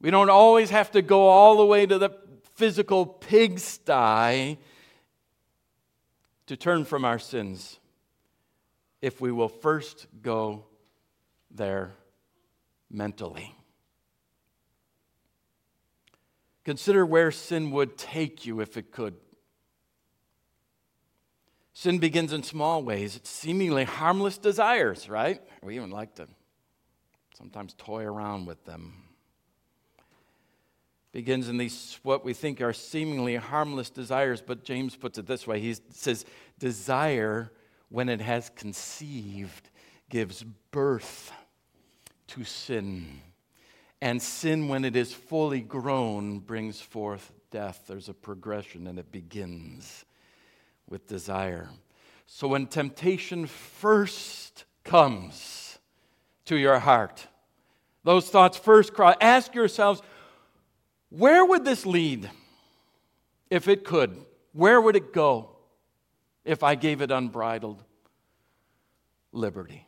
We 0.00 0.10
don't 0.10 0.30
always 0.30 0.70
have 0.70 0.92
to 0.92 1.02
go 1.02 1.28
all 1.28 1.58
the 1.58 1.66
way 1.66 1.84
to 1.84 1.98
the 1.98 2.25
physical 2.56 3.06
pigsty 3.06 4.58
to 6.46 6.56
turn 6.56 6.84
from 6.84 7.04
our 7.04 7.18
sins 7.18 7.78
if 9.02 9.20
we 9.20 9.30
will 9.30 9.48
first 9.48 10.06
go 10.22 10.64
there 11.50 11.92
mentally. 12.90 13.54
Consider 16.64 17.06
where 17.06 17.30
sin 17.30 17.70
would 17.70 17.96
take 17.96 18.44
you 18.46 18.60
if 18.60 18.76
it 18.76 18.90
could. 18.90 19.14
Sin 21.74 21.98
begins 21.98 22.32
in 22.32 22.42
small 22.42 22.82
ways. 22.82 23.16
It's 23.16 23.28
seemingly 23.28 23.84
harmless 23.84 24.38
desires, 24.38 25.08
right? 25.10 25.40
We 25.62 25.76
even 25.76 25.90
like 25.90 26.14
to 26.16 26.26
sometimes 27.36 27.74
toy 27.74 28.04
around 28.04 28.46
with 28.46 28.64
them. 28.64 29.05
Begins 31.16 31.48
in 31.48 31.56
these, 31.56 31.98
what 32.02 32.26
we 32.26 32.34
think 32.34 32.60
are 32.60 32.74
seemingly 32.74 33.36
harmless 33.36 33.88
desires, 33.88 34.42
but 34.42 34.64
James 34.64 34.96
puts 34.96 35.16
it 35.16 35.26
this 35.26 35.46
way 35.46 35.58
He 35.58 35.74
says, 35.88 36.26
Desire, 36.58 37.50
when 37.88 38.10
it 38.10 38.20
has 38.20 38.50
conceived, 38.50 39.70
gives 40.10 40.44
birth 40.72 41.32
to 42.26 42.44
sin. 42.44 43.22
And 44.02 44.20
sin, 44.20 44.68
when 44.68 44.84
it 44.84 44.94
is 44.94 45.14
fully 45.14 45.62
grown, 45.62 46.40
brings 46.40 46.82
forth 46.82 47.32
death. 47.50 47.84
There's 47.86 48.10
a 48.10 48.14
progression, 48.14 48.86
and 48.86 48.98
it 48.98 49.10
begins 49.10 50.04
with 50.86 51.06
desire. 51.06 51.70
So 52.26 52.46
when 52.46 52.66
temptation 52.66 53.46
first 53.46 54.66
comes 54.84 55.78
to 56.44 56.56
your 56.56 56.78
heart, 56.78 57.26
those 58.04 58.28
thoughts 58.28 58.58
first 58.58 58.92
cry, 58.92 59.16
ask 59.18 59.54
yourselves, 59.54 60.02
where 61.10 61.44
would 61.44 61.64
this 61.64 61.86
lead 61.86 62.28
if 63.50 63.68
it 63.68 63.84
could? 63.84 64.24
Where 64.52 64.80
would 64.80 64.96
it 64.96 65.12
go 65.12 65.50
if 66.44 66.62
I 66.62 66.74
gave 66.74 67.00
it 67.00 67.10
unbridled 67.10 67.82
liberty? 69.32 69.86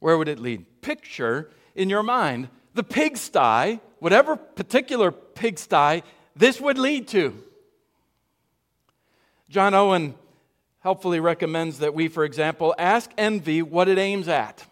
Where 0.00 0.18
would 0.18 0.28
it 0.28 0.38
lead? 0.38 0.82
Picture 0.82 1.50
in 1.74 1.88
your 1.88 2.02
mind 2.02 2.48
the 2.74 2.82
pigsty, 2.82 3.80
whatever 3.98 4.36
particular 4.36 5.12
pigsty 5.12 6.02
this 6.34 6.60
would 6.60 6.78
lead 6.78 7.08
to. 7.08 7.42
John 9.48 9.74
Owen 9.74 10.14
helpfully 10.80 11.20
recommends 11.20 11.80
that 11.80 11.94
we, 11.94 12.08
for 12.08 12.24
example, 12.24 12.74
ask 12.78 13.10
envy 13.18 13.60
what 13.62 13.88
it 13.88 13.98
aims 13.98 14.26
at. 14.28 14.66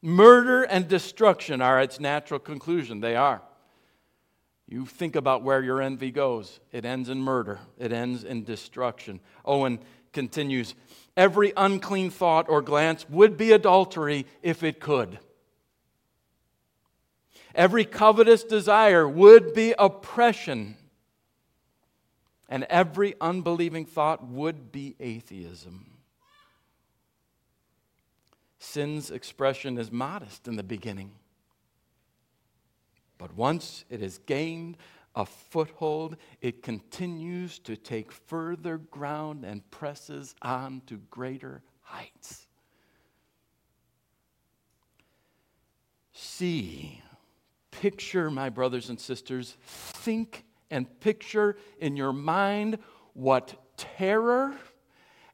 Murder 0.00 0.62
and 0.62 0.86
destruction 0.86 1.60
are 1.60 1.80
its 1.80 1.98
natural 1.98 2.38
conclusion. 2.38 3.00
They 3.00 3.16
are. 3.16 3.42
You 4.68 4.86
think 4.86 5.16
about 5.16 5.42
where 5.42 5.62
your 5.62 5.80
envy 5.80 6.10
goes. 6.10 6.60
It 6.72 6.84
ends 6.84 7.08
in 7.08 7.20
murder, 7.20 7.58
it 7.78 7.92
ends 7.92 8.22
in 8.24 8.44
destruction. 8.44 9.20
Owen 9.44 9.80
continues 10.12 10.74
Every 11.16 11.52
unclean 11.56 12.10
thought 12.10 12.48
or 12.48 12.62
glance 12.62 13.04
would 13.10 13.36
be 13.36 13.50
adultery 13.50 14.24
if 14.40 14.62
it 14.62 14.78
could. 14.78 15.18
Every 17.56 17.84
covetous 17.84 18.44
desire 18.44 19.08
would 19.08 19.52
be 19.52 19.74
oppression 19.76 20.76
and 22.48 22.64
every 22.70 23.16
unbelieving 23.20 23.84
thought 23.84 24.24
would 24.24 24.70
be 24.70 24.94
atheism. 25.00 25.97
Sin's 28.58 29.10
expression 29.10 29.78
is 29.78 29.92
modest 29.92 30.48
in 30.48 30.56
the 30.56 30.62
beginning, 30.62 31.12
but 33.16 33.34
once 33.34 33.84
it 33.88 34.00
has 34.00 34.18
gained 34.18 34.76
a 35.14 35.24
foothold, 35.24 36.16
it 36.40 36.62
continues 36.62 37.58
to 37.60 37.76
take 37.76 38.12
further 38.12 38.78
ground 38.78 39.44
and 39.44 39.68
presses 39.70 40.34
on 40.42 40.82
to 40.86 40.96
greater 41.10 41.62
heights. 41.82 42.46
See, 46.12 47.00
picture, 47.70 48.30
my 48.30 48.48
brothers 48.48 48.88
and 48.88 49.00
sisters, 49.00 49.56
think 49.62 50.44
and 50.70 51.00
picture 51.00 51.56
in 51.80 51.96
your 51.96 52.12
mind 52.12 52.78
what 53.14 53.54
terror 53.76 54.54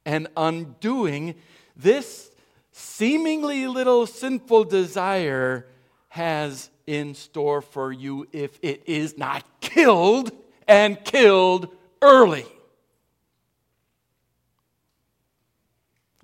and 0.06 0.28
undoing 0.37 1.34
this 1.76 2.30
seemingly 2.76 3.68
little 3.68 4.04
sinful 4.04 4.64
desire 4.64 5.64
has 6.08 6.70
in 6.88 7.14
store 7.14 7.62
for 7.62 7.92
you 7.92 8.26
if 8.32 8.58
it 8.62 8.82
is 8.87 9.16
not 9.16 9.44
killed 9.60 10.32
and 10.66 11.02
killed 11.04 11.68
early. 12.02 12.44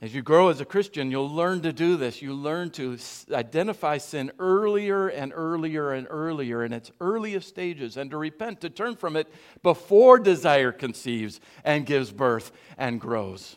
As 0.02 0.12
you 0.12 0.22
grow 0.22 0.48
as 0.48 0.60
a 0.60 0.64
Christian, 0.64 1.10
you'll 1.10 1.30
learn 1.30 1.60
to 1.60 1.72
do 1.72 1.96
this. 1.96 2.20
You 2.20 2.34
learn 2.34 2.70
to 2.70 2.98
identify 3.32 3.98
sin 3.98 4.32
earlier 4.40 5.08
and 5.08 5.32
earlier 5.32 5.92
and 5.92 6.06
earlier 6.10 6.64
in 6.64 6.72
its 6.72 6.90
earliest 7.00 7.48
stages 7.48 7.96
and 7.96 8.10
to 8.10 8.16
repent, 8.16 8.62
to 8.62 8.70
turn 8.70 8.96
from 8.96 9.14
it 9.14 9.28
before 9.62 10.18
desire 10.18 10.72
conceives 10.72 11.38
and 11.64 11.86
gives 11.86 12.10
birth 12.10 12.50
and 12.76 13.00
grows. 13.00 13.56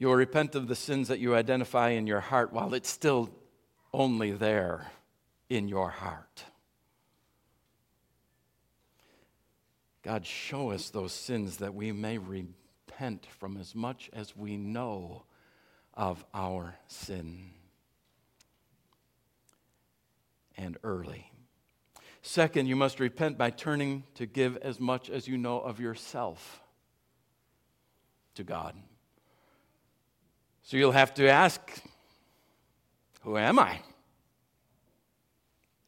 You'll 0.00 0.14
repent 0.14 0.54
of 0.54 0.66
the 0.66 0.74
sins 0.74 1.08
that 1.08 1.18
you 1.18 1.34
identify 1.34 1.90
in 1.90 2.06
your 2.06 2.20
heart 2.20 2.54
while 2.54 2.72
it's 2.72 2.88
still 2.88 3.28
only 3.92 4.32
there 4.32 4.90
in 5.50 5.68
your 5.68 5.90
heart. 5.90 6.44
God, 10.02 10.24
show 10.24 10.70
us 10.70 10.88
those 10.88 11.12
sins 11.12 11.58
that 11.58 11.74
we 11.74 11.92
may 11.92 12.16
repent 12.16 13.26
from 13.38 13.58
as 13.58 13.74
much 13.74 14.08
as 14.14 14.34
we 14.34 14.56
know 14.56 15.24
of 15.92 16.24
our 16.32 16.76
sin. 16.88 17.50
And 20.56 20.78
early. 20.82 21.30
Second, 22.22 22.68
you 22.68 22.76
must 22.76 23.00
repent 23.00 23.36
by 23.36 23.50
turning 23.50 24.04
to 24.14 24.24
give 24.24 24.56
as 24.56 24.80
much 24.80 25.10
as 25.10 25.28
you 25.28 25.36
know 25.36 25.60
of 25.60 25.78
yourself 25.78 26.62
to 28.36 28.44
God. 28.44 28.74
So 30.70 30.76
you'll 30.76 30.92
have 30.92 31.14
to 31.14 31.28
ask, 31.28 31.82
Who 33.22 33.36
am 33.36 33.58
I? 33.58 33.80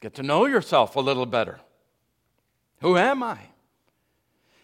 Get 0.00 0.14
to 0.14 0.24
know 0.24 0.46
yourself 0.46 0.96
a 0.96 1.00
little 1.00 1.24
better. 1.24 1.60
Who 2.80 2.96
am 2.96 3.22
I? 3.22 3.38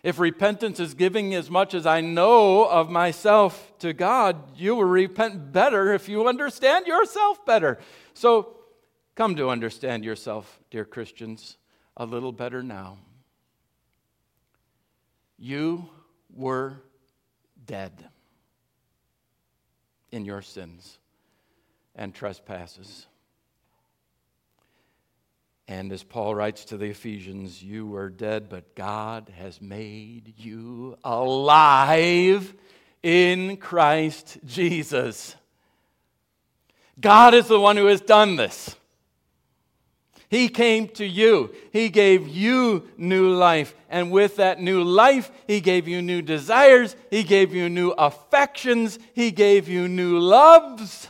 If 0.02 0.18
repentance 0.18 0.80
is 0.80 0.94
giving 0.94 1.36
as 1.36 1.50
much 1.50 1.72
as 1.72 1.86
I 1.86 2.00
know 2.00 2.64
of 2.64 2.90
myself 2.90 3.72
to 3.78 3.92
God, 3.92 4.58
you 4.58 4.74
will 4.74 4.86
repent 4.86 5.52
better 5.52 5.92
if 5.92 6.08
you 6.08 6.26
understand 6.26 6.88
yourself 6.88 7.46
better. 7.46 7.78
So 8.12 8.56
come 9.14 9.36
to 9.36 9.50
understand 9.50 10.04
yourself, 10.04 10.58
dear 10.72 10.84
Christians, 10.84 11.58
a 11.96 12.04
little 12.04 12.32
better 12.32 12.60
now. 12.64 12.98
You 15.38 15.88
were 16.34 16.82
dead 17.64 18.08
in 20.10 20.24
your 20.24 20.42
sins 20.42 20.98
and 21.94 22.14
trespasses. 22.14 23.06
And 25.66 25.92
as 25.92 26.02
Paul 26.02 26.34
writes 26.34 26.64
to 26.66 26.78
the 26.78 26.86
Ephesians, 26.86 27.62
you 27.62 27.86
were 27.86 28.08
dead, 28.08 28.48
but 28.48 28.74
God 28.74 29.30
has 29.36 29.60
made 29.60 30.32
you 30.38 30.96
alive 31.04 32.54
in 33.02 33.58
Christ 33.58 34.38
Jesus. 34.46 35.36
God 36.98 37.34
is 37.34 37.48
the 37.48 37.60
one 37.60 37.76
who 37.76 37.86
has 37.86 38.00
done 38.00 38.36
this. 38.36 38.74
He 40.28 40.48
came 40.48 40.88
to 40.88 41.06
you. 41.06 41.54
He 41.72 41.88
gave 41.88 42.28
you 42.28 42.86
new 42.98 43.30
life. 43.30 43.74
And 43.88 44.10
with 44.10 44.36
that 44.36 44.60
new 44.60 44.84
life, 44.84 45.30
He 45.46 45.60
gave 45.60 45.88
you 45.88 46.02
new 46.02 46.20
desires. 46.20 46.96
He 47.10 47.22
gave 47.22 47.54
you 47.54 47.68
new 47.70 47.90
affections. 47.90 48.98
He 49.14 49.30
gave 49.30 49.68
you 49.68 49.88
new 49.88 50.18
loves. 50.18 51.08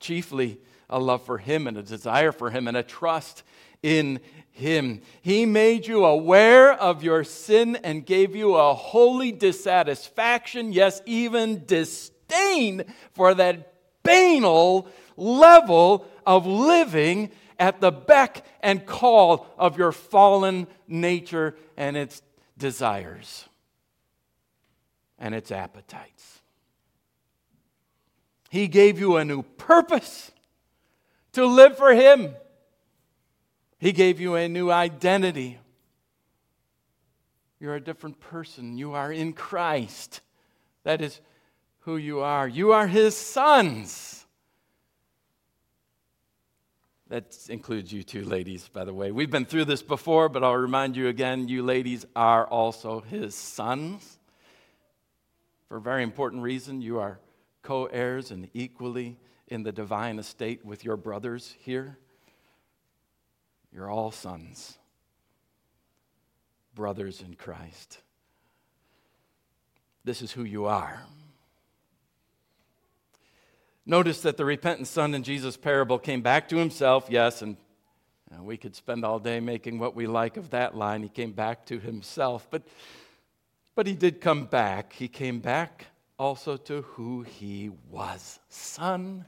Chiefly, 0.00 0.60
a 0.90 0.98
love 0.98 1.22
for 1.24 1.38
Him 1.38 1.66
and 1.66 1.78
a 1.78 1.82
desire 1.82 2.32
for 2.32 2.50
Him 2.50 2.68
and 2.68 2.76
a 2.76 2.82
trust 2.82 3.42
in 3.82 4.20
Him. 4.50 5.00
He 5.22 5.46
made 5.46 5.86
you 5.86 6.04
aware 6.04 6.74
of 6.74 7.02
your 7.02 7.24
sin 7.24 7.76
and 7.76 8.04
gave 8.04 8.36
you 8.36 8.54
a 8.54 8.74
holy 8.74 9.32
dissatisfaction, 9.32 10.74
yes, 10.74 11.00
even 11.06 11.64
disdain 11.64 12.84
for 13.12 13.32
that 13.34 13.72
banal 14.02 14.88
level 15.16 16.06
of 16.26 16.46
living 16.46 17.30
at 17.60 17.80
the 17.80 17.92
beck 17.92 18.44
and 18.62 18.84
call 18.86 19.46
of 19.58 19.78
your 19.78 19.92
fallen 19.92 20.66
nature 20.88 21.54
and 21.76 21.96
its 21.96 22.22
desires 22.56 23.44
and 25.18 25.34
its 25.34 25.52
appetites. 25.52 26.40
He 28.48 28.66
gave 28.66 28.98
you 28.98 29.16
a 29.16 29.24
new 29.24 29.42
purpose 29.42 30.32
to 31.32 31.46
live 31.46 31.76
for 31.76 31.92
Him. 31.94 32.34
He 33.78 33.92
gave 33.92 34.18
you 34.20 34.34
a 34.34 34.48
new 34.48 34.70
identity. 34.70 35.58
You're 37.60 37.76
a 37.76 37.80
different 37.80 38.18
person. 38.20 38.78
You 38.78 38.94
are 38.94 39.12
in 39.12 39.34
Christ. 39.34 40.22
That 40.82 41.02
is 41.02 41.20
who 41.80 41.98
you 41.98 42.20
are. 42.20 42.48
You 42.48 42.72
are 42.72 42.86
His 42.86 43.16
sons. 43.16 44.19
That 47.10 47.36
includes 47.48 47.92
you 47.92 48.04
two 48.04 48.24
ladies, 48.24 48.68
by 48.68 48.84
the 48.84 48.94
way. 48.94 49.10
We've 49.10 49.30
been 49.30 49.44
through 49.44 49.64
this 49.64 49.82
before, 49.82 50.28
but 50.28 50.44
I'll 50.44 50.56
remind 50.56 50.96
you 50.96 51.08
again 51.08 51.48
you 51.48 51.64
ladies 51.64 52.06
are 52.14 52.46
also 52.46 53.00
His 53.00 53.34
sons. 53.34 54.18
For 55.68 55.76
a 55.76 55.80
very 55.80 56.04
important 56.04 56.42
reason, 56.42 56.80
you 56.80 57.00
are 57.00 57.18
co 57.62 57.86
heirs 57.86 58.30
and 58.30 58.48
equally 58.54 59.18
in 59.48 59.64
the 59.64 59.72
divine 59.72 60.20
estate 60.20 60.64
with 60.64 60.84
your 60.84 60.96
brothers 60.96 61.56
here? 61.58 61.98
You're 63.72 63.90
all 63.90 64.12
sons, 64.12 64.78
brothers 66.76 67.20
in 67.20 67.34
Christ. 67.34 67.98
This 70.04 70.22
is 70.22 70.30
who 70.32 70.44
you 70.44 70.66
are. 70.66 71.02
Notice 73.86 74.20
that 74.22 74.36
the 74.36 74.44
repentant 74.44 74.88
son 74.88 75.14
in 75.14 75.22
Jesus' 75.22 75.56
parable 75.56 75.98
came 75.98 76.20
back 76.20 76.48
to 76.50 76.56
himself, 76.56 77.06
yes, 77.08 77.42
and 77.42 77.56
we 78.40 78.56
could 78.56 78.76
spend 78.76 79.04
all 79.04 79.18
day 79.18 79.40
making 79.40 79.78
what 79.78 79.94
we 79.94 80.06
like 80.06 80.36
of 80.36 80.50
that 80.50 80.76
line. 80.76 81.02
He 81.02 81.08
came 81.08 81.32
back 81.32 81.66
to 81.66 81.78
himself, 81.78 82.46
but, 82.50 82.62
but 83.74 83.86
he 83.86 83.94
did 83.94 84.20
come 84.20 84.46
back. 84.46 84.92
He 84.92 85.08
came 85.08 85.40
back 85.40 85.86
also 86.18 86.56
to 86.56 86.82
who 86.82 87.22
he 87.22 87.70
was 87.90 88.38
son 88.48 89.24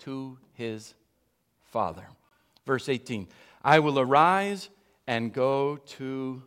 to 0.00 0.38
his 0.52 0.94
father. 1.70 2.06
Verse 2.66 2.88
18 2.88 3.26
I 3.64 3.80
will 3.80 3.98
arise 3.98 4.68
and 5.06 5.32
go 5.32 5.76
to 5.76 6.42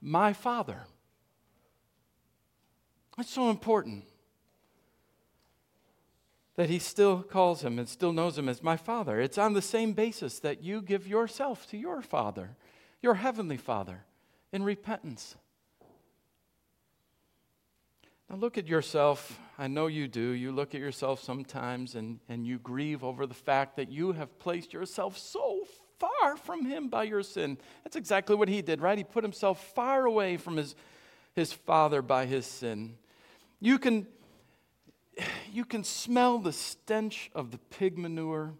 my 0.00 0.32
father. 0.32 0.84
That's 3.16 3.30
so 3.30 3.50
important 3.50 4.04
that 6.56 6.70
he 6.70 6.78
still 6.78 7.22
calls 7.22 7.62
him 7.62 7.78
and 7.78 7.88
still 7.88 8.12
knows 8.12 8.36
him 8.36 8.48
as 8.48 8.62
my 8.62 8.76
father. 8.76 9.20
It's 9.20 9.38
on 9.38 9.52
the 9.52 9.62
same 9.62 9.92
basis 9.92 10.38
that 10.40 10.62
you 10.62 10.80
give 10.80 11.06
yourself 11.06 11.68
to 11.70 11.76
your 11.76 12.00
father, 12.02 12.56
your 13.02 13.14
heavenly 13.14 13.58
father, 13.58 14.04
in 14.52 14.62
repentance. 14.62 15.36
Now 18.28 18.36
look 18.36 18.58
at 18.58 18.66
yourself. 18.66 19.38
I 19.58 19.68
know 19.68 19.86
you 19.86 20.08
do. 20.08 20.30
You 20.30 20.50
look 20.50 20.74
at 20.74 20.80
yourself 20.80 21.22
sometimes 21.22 21.94
and, 21.94 22.18
and 22.28 22.46
you 22.46 22.58
grieve 22.58 23.04
over 23.04 23.26
the 23.26 23.34
fact 23.34 23.76
that 23.76 23.90
you 23.90 24.12
have 24.12 24.38
placed 24.38 24.72
yourself 24.72 25.16
so 25.16 25.60
far 25.98 26.36
from 26.36 26.64
him 26.64 26.88
by 26.88 27.04
your 27.04 27.22
sin. 27.22 27.58
That's 27.84 27.96
exactly 27.96 28.34
what 28.34 28.48
he 28.48 28.62
did, 28.62 28.80
right? 28.80 28.98
He 28.98 29.04
put 29.04 29.22
himself 29.22 29.72
far 29.74 30.06
away 30.06 30.38
from 30.38 30.56
his, 30.56 30.74
his 31.34 31.52
father 31.52 32.02
by 32.02 32.26
his 32.26 32.46
sin. 32.46 32.96
You 33.60 33.78
can 33.78 34.06
you 35.52 35.64
can 35.64 35.84
smell 35.84 36.38
the 36.38 36.52
stench 36.52 37.30
of 37.34 37.50
the 37.50 37.58
pig 37.58 37.96
manure 37.98 38.54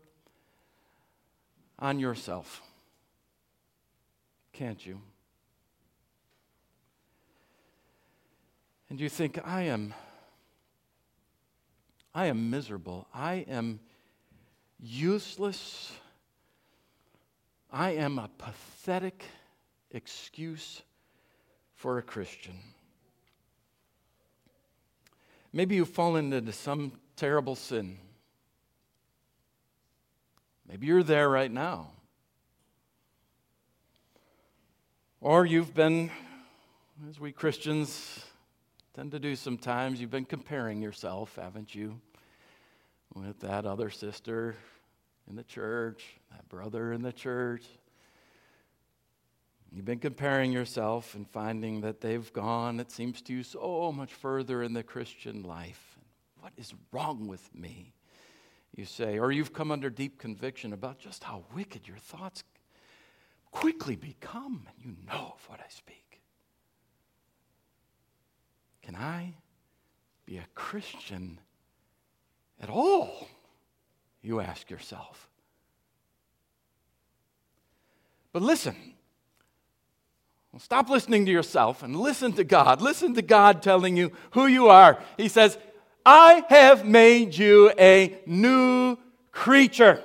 on 1.79 1.99
yourself. 1.99 2.63
Can't 4.53 4.85
you? 4.85 5.01
And 8.89 9.01
you 9.01 9.09
think, 9.09 9.39
I 9.45 9.63
am, 9.63 9.93
I 12.15 12.27
am 12.27 12.51
miserable. 12.51 13.07
I 13.13 13.45
am 13.49 13.81
useless. 14.81 15.93
I 17.71 17.91
am 17.91 18.19
a 18.19 18.31
pathetic 18.39 19.25
excuse 19.91 20.83
for 21.75 21.99
a 21.99 22.03
Christian. 22.03 22.55
Maybe 25.53 25.77
you've 25.77 25.89
fallen 25.89 26.33
into 26.33 26.53
some 26.53 26.93
terrible 27.17 27.55
sin. 27.55 27.99
Maybe 30.69 30.87
you're 30.87 31.03
there 31.03 31.29
right 31.29 31.51
now. 31.51 31.91
Or 35.21 35.47
you've 35.47 35.75
been, 35.75 36.11
as 37.09 37.19
we 37.19 37.33
Christians 37.33 38.25
tend 38.95 39.13
to 39.13 39.19
do 39.19 39.37
sometimes, 39.37 40.01
you've 40.01 40.11
been 40.11 40.25
comparing 40.25 40.83
yourself, 40.83 41.37
haven't 41.37 41.75
you, 41.75 42.01
with 43.15 43.41
that 43.41 43.65
other 43.65 43.91
sister 43.91 44.57
in 45.29 45.37
the 45.37 45.45
church, 45.45 46.05
that 46.31 46.49
brother 46.49 46.93
in 46.93 47.03
the 47.03 47.13
church, 47.13 47.65
You've 49.73 49.85
been 49.85 49.99
comparing 49.99 50.53
yourself 50.53 51.15
and 51.15 51.29
finding 51.29 51.83
that 51.83 52.01
they've 52.01 52.33
gone, 52.33 52.81
it 52.81 52.91
seems 52.91 53.21
to 53.23 53.33
you, 53.33 53.43
so 53.43 53.93
much 53.93 54.13
further 54.13 54.63
in 54.63 54.73
the 54.73 54.83
Christian 54.83 55.43
life. 55.43 55.99
What 56.41 56.53
is 56.57 56.73
wrong 56.93 57.27
with 57.27 57.55
me? 57.55 57.93
You 58.75 58.85
say, 58.85 59.19
or 59.19 59.33
you've 59.33 59.53
come 59.53 59.71
under 59.71 59.91
deep 59.91 60.19
conviction 60.19 60.73
about 60.73 60.99
just 60.99 61.25
how 61.25 61.45
wicked 61.55 61.89
your 61.89 61.97
thoughts 61.97 62.45
quickly 63.51 63.97
become, 63.97 64.67
and 64.69 64.85
you 64.85 64.97
know 65.07 65.35
of 65.35 65.49
what 65.49 65.61
I 65.61 65.69
speak. 65.69 66.21
Can 68.83 68.95
I 68.95 69.35
be 70.27 70.37
a 70.37 70.47
Christian 70.55 71.41
at 72.61 72.71
all? 72.71 73.29
You 74.23 74.41
ask 74.41 74.71
yourself. 74.71 75.29
But 78.33 78.43
listen, 78.43 78.96
Stop 80.59 80.89
listening 80.89 81.27
to 81.27 81.33
yourself 81.33 81.83
and 81.83 81.95
listen 81.95 82.33
to 82.33 82.45
God. 82.45 82.81
Listen 82.81 83.15
to 83.15 83.23
God 83.23 83.63
telling 83.63 83.97
you 83.97 84.13
who 84.31 84.47
you 84.47 84.69
are. 84.69 84.99
He 85.17 85.29
says, 85.29 85.59
I 86.05 86.45
have 86.49 86.87
made 86.87 87.37
you 87.37 87.73
a 87.79 88.19
new 88.27 88.97
creature. 89.33 90.03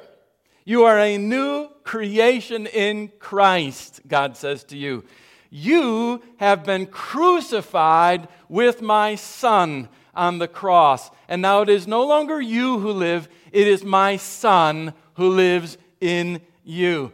You 0.66 0.84
are 0.84 1.00
a 1.00 1.18
new 1.18 1.70
creation 1.84 2.68
in 2.68 3.12
Christ, 3.20 4.02
God 4.08 4.36
says 4.36 4.64
to 4.66 4.78
you. 4.78 5.06
You 5.50 6.22
have 6.38 6.64
been 6.64 6.86
crucified 6.86 8.28
with 8.50 8.82
my 8.82 9.16
Son 9.16 9.90
on 10.14 10.40
the 10.40 10.48
cross. 10.48 11.12
And 11.28 11.42
now 11.42 11.62
it 11.62 11.70
is 11.70 11.88
no 11.88 12.06
longer 12.06 12.42
you 12.42 12.80
who 12.80 12.92
live, 12.92 13.30
it 13.52 13.68
is 13.68 13.84
my 13.84 14.18
Son 14.18 14.94
who 15.14 15.30
lives 15.30 15.78
in 16.00 16.42
you. 16.64 17.12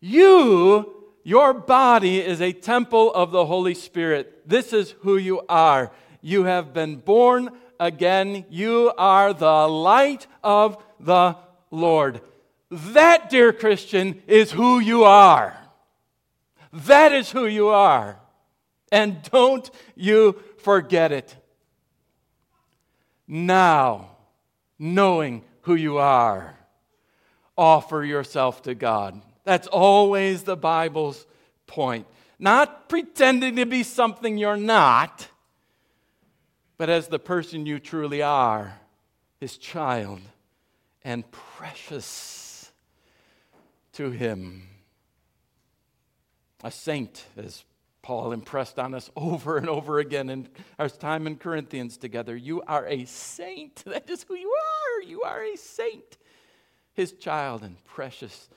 You 0.00 0.97
your 1.28 1.52
body 1.52 2.20
is 2.20 2.40
a 2.40 2.54
temple 2.54 3.12
of 3.12 3.32
the 3.32 3.44
Holy 3.44 3.74
Spirit. 3.74 4.48
This 4.48 4.72
is 4.72 4.92
who 5.00 5.18
you 5.18 5.42
are. 5.46 5.92
You 6.22 6.44
have 6.44 6.72
been 6.72 6.96
born 6.96 7.50
again. 7.78 8.46
You 8.48 8.94
are 8.96 9.34
the 9.34 9.68
light 9.68 10.26
of 10.42 10.82
the 10.98 11.36
Lord. 11.70 12.22
That, 12.70 13.28
dear 13.28 13.52
Christian, 13.52 14.22
is 14.26 14.52
who 14.52 14.78
you 14.78 15.04
are. 15.04 15.54
That 16.72 17.12
is 17.12 17.30
who 17.30 17.44
you 17.44 17.68
are. 17.68 18.18
And 18.90 19.22
don't 19.24 19.70
you 19.96 20.42
forget 20.56 21.12
it. 21.12 21.36
Now, 23.26 24.16
knowing 24.78 25.44
who 25.60 25.74
you 25.74 25.98
are, 25.98 26.58
offer 27.54 28.02
yourself 28.02 28.62
to 28.62 28.74
God. 28.74 29.20
That's 29.48 29.66
always 29.66 30.42
the 30.42 30.58
Bible's 30.58 31.26
point. 31.66 32.06
Not 32.38 32.90
pretending 32.90 33.56
to 33.56 33.64
be 33.64 33.82
something 33.82 34.36
you're 34.36 34.58
not, 34.58 35.26
but 36.76 36.90
as 36.90 37.08
the 37.08 37.18
person 37.18 37.64
you 37.64 37.78
truly 37.78 38.20
are, 38.20 38.78
his 39.40 39.56
child, 39.56 40.20
and 41.02 41.24
precious 41.30 42.70
to 43.94 44.10
him. 44.10 44.68
A 46.62 46.70
saint, 46.70 47.24
as 47.38 47.64
Paul 48.02 48.32
impressed 48.32 48.78
on 48.78 48.92
us 48.92 49.10
over 49.16 49.56
and 49.56 49.70
over 49.70 49.98
again 49.98 50.28
in 50.28 50.48
our 50.78 50.90
time 50.90 51.26
in 51.26 51.36
Corinthians 51.36 51.96
together. 51.96 52.36
You 52.36 52.60
are 52.68 52.86
a 52.86 53.06
saint. 53.06 53.82
That 53.86 54.10
is 54.10 54.24
who 54.24 54.34
you 54.34 54.52
are. 54.52 55.02
You 55.04 55.22
are 55.22 55.42
a 55.42 55.56
saint, 55.56 56.18
his 56.92 57.12
child, 57.12 57.62
and 57.62 57.82
precious 57.86 58.50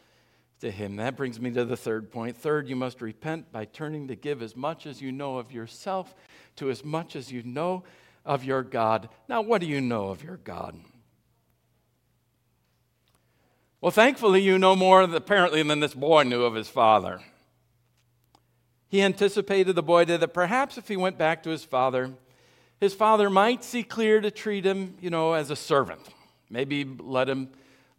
to 0.62 0.71
him. 0.71 0.95
That 0.95 1.17
brings 1.17 1.39
me 1.39 1.52
to 1.52 1.65
the 1.65 1.78
third 1.78 2.12
point. 2.12 2.38
Third, 2.38 2.69
you 2.69 2.76
must 2.76 3.02
repent 3.02 3.52
by 3.52 3.65
turning 3.65 4.08
to 4.08 4.15
give 4.15 4.42
as 4.42 4.56
much 4.56 4.86
as 4.86 5.02
you 5.02 5.12
know 5.12 5.38
of 5.38 5.52
yourself 5.52 6.15
to 6.56 6.69
as 6.69 6.86
much 6.86 7.15
as 7.15 7.31
you 7.31 7.44
know 7.44 7.83
of 8.25 8.44
your 8.44 8.63
God. 8.63 9.10
Now, 9.27 9.42
what 9.42 9.62
do 9.62 9.67
you 9.67 9.81
know 9.81 10.10
of 10.10 10.23
your 10.23 10.38
God? 10.38 10.79
Well, 13.81 13.92
thankfully, 13.92 14.42
you 14.42 14.60
know 14.60 14.75
more 14.75 15.02
apparently 15.02 15.63
than 15.63 15.79
this 15.79 15.96
boy 15.96 16.23
knew 16.23 16.44
of 16.44 16.54
his 16.54 16.67
father. 16.67 17.21
He 18.88 19.02
anticipated 19.02 19.73
the 19.73 19.81
boy 19.81 20.06
did 20.06 20.19
that 20.21 20.33
perhaps 20.33 20.77
if 20.77 20.88
he 20.88 20.98
went 20.98 21.17
back 21.17 21.42
to 21.44 21.50
his 21.50 21.63
father, 21.63 22.12
his 22.79 22.94
father 22.94 23.29
might 23.29 23.63
see 23.63 23.81
clear 23.81 24.21
to 24.21 24.29
treat 24.29 24.65
him, 24.65 24.96
you 25.02 25.10
know, 25.10 25.33
as 25.33 25.50
a 25.50 25.56
servant. 25.56 26.02
Maybe 26.50 26.83
let 26.83 27.27
him 27.29 27.50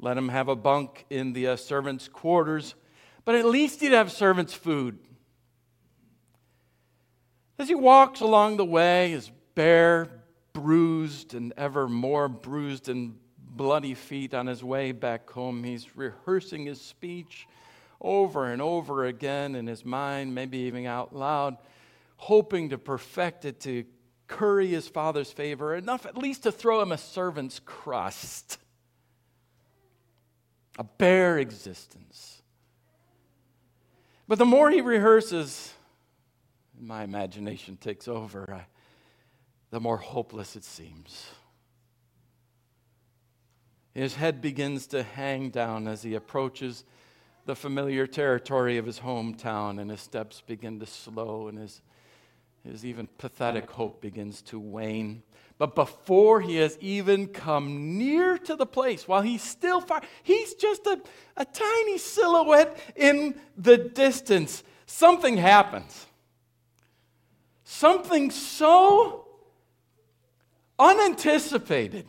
let 0.03 0.19
him 0.19 0.29
have 0.29 0.49
a 0.49 0.57
bunk 0.57 1.07
in 1.09 1.33
the 1.33 1.47
uh, 1.47 1.57
servants' 1.57 2.09
quarters, 2.09 2.75
but 3.25 3.37
at 3.37 3.47
least 3.47 3.81
he'd 3.81 3.93
have 3.93 4.11
servants' 4.11 4.53
food. 4.53 4.99
As 7.57 7.69
he 7.69 7.77
walks 7.77 8.21
along 8.21 8.57
the 8.57 8.65
way, 8.65 9.13
his 9.13 9.31
bare, 9.55 10.25
bruised, 10.53 11.35
and 11.35 11.55
ever 11.57 11.89
more 11.89 12.29
bruised 12.29 12.89
and 12.89 13.17
bloody 13.39 13.95
feet 13.95 14.35
on 14.35 14.49
his 14.49 14.65
way 14.65 14.91
back 14.91 15.31
home, 15.31 15.63
he's 15.63 15.97
rehearsing 15.97 16.67
his 16.67 16.81
speech 16.81 17.47
over 18.01 18.47
and 18.47 18.61
over 18.61 19.05
again 19.05 19.55
in 19.55 19.69
his 19.69 19.85
mind, 19.85 20.35
maybe 20.35 20.59
even 20.59 20.85
out 20.85 21.15
loud, 21.15 21.59
hoping 22.17 22.71
to 22.71 22.79
perfect 22.79 23.45
it, 23.45 23.61
to 23.61 23.85
curry 24.27 24.67
his 24.67 24.89
father's 24.89 25.31
favor, 25.31 25.77
enough 25.77 26.07
at 26.07 26.19
least 26.19 26.43
to 26.43 26.51
throw 26.51 26.83
him 26.83 26.91
a 26.91 26.99
servant's 26.99 27.61
crust. 27.61 28.59
A 30.79 30.85
bare 30.85 31.39
existence. 31.39 32.43
But 34.27 34.39
the 34.39 34.47
more 34.47 34.71
he 34.71 34.81
rehearses, 34.81 35.75
my 36.81 37.03
imagination 37.05 37.77
takes 37.77 38.09
over, 38.09 38.51
I, 38.53 38.67
the 39.71 39.81
more 39.81 39.99
hopeless 39.99 40.57
it 40.57 40.65
seems. 40.65 41.27
His 43.95 44.15
head 44.15 44.41
begins 44.41 44.87
to 44.89 45.03
hang 45.03 45.51
down 45.51 45.87
as 45.87 46.03
he 46.03 46.15
approaches 46.15 46.85
the 47.45 47.55
familiar 47.55 48.07
territory 48.07 48.79
of 48.79 48.87
his 48.87 49.01
hometown, 49.01 49.81
and 49.81 49.91
his 49.91 50.01
steps 50.01 50.43
begin 50.47 50.81
to 50.81 50.87
slow, 50.87 51.49
and 51.49 51.59
his, 51.59 51.83
his 52.65 52.87
even 52.87 53.09
pathetic 53.19 53.71
hope 53.71 54.01
begins 54.01 54.41
to 54.43 54.59
wane. 54.59 55.23
But 55.63 55.77
before 55.77 56.41
he 56.41 56.57
has 56.57 56.77
even 56.81 57.29
come 57.29 57.97
near 57.97 58.37
to 58.37 58.57
the 58.57 58.67
place, 58.67 59.07
while 59.07 59.23
he's 59.23 59.43
still 59.43 59.81
far, 59.81 60.03
he's 60.25 60.55
just 60.55 60.85
a, 60.89 61.01
a 61.37 61.45
tiny 61.45 61.99
silhouette 61.99 62.77
in 62.97 63.41
the 63.57 63.79
distance. 63.79 64.65
Something 64.87 65.37
happens. 65.37 66.07
Something 67.63 68.33
so 68.33 69.29
unanticipated 70.81 72.07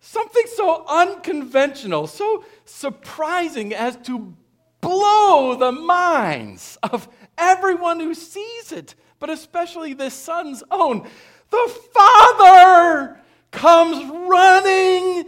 Something 0.00 0.44
so 0.56 0.86
unconventional, 0.88 2.06
so 2.06 2.42
surprising 2.64 3.74
as 3.74 3.96
to 4.04 4.34
blow 4.80 5.56
the 5.56 5.72
minds 5.72 6.78
of 6.82 7.06
everyone 7.36 8.00
who 8.00 8.14
sees 8.14 8.72
it, 8.72 8.94
but 9.18 9.28
especially 9.28 9.92
the 9.92 10.10
son's 10.10 10.64
own. 10.70 11.06
The 11.50 11.80
father 11.92 13.20
comes 13.50 14.04
running 14.28 15.24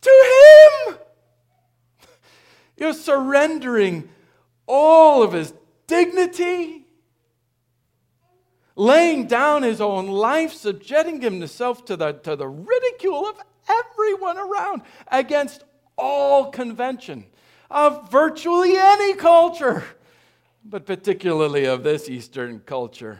to 0.00 0.88
him. 0.88 0.98
You're 2.76 2.94
surrendering 2.94 4.08
all 4.66 5.22
of 5.22 5.32
his 5.32 5.52
dignity, 5.86 6.86
laying 8.76 9.26
down 9.26 9.62
his 9.62 9.80
own 9.80 10.06
life, 10.06 10.52
subjecting 10.52 11.20
himself 11.20 11.84
to 11.86 11.96
the, 11.96 12.12
to 12.12 12.36
the 12.36 12.48
ridicule 12.48 13.26
of 13.26 13.36
everyone 13.68 14.38
around 14.38 14.82
against 15.08 15.64
all 15.96 16.50
convention 16.50 17.26
of 17.70 18.10
virtually 18.10 18.76
any 18.76 19.14
culture, 19.14 19.84
but 20.64 20.86
particularly 20.86 21.64
of 21.64 21.82
this 21.82 22.08
Eastern 22.08 22.60
culture. 22.60 23.18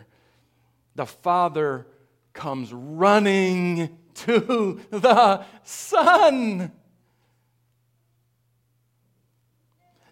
The 0.94 1.06
Father 1.06 1.86
comes 2.38 2.72
running 2.72 3.98
to 4.14 4.80
the 4.90 5.44
Son. 5.64 6.72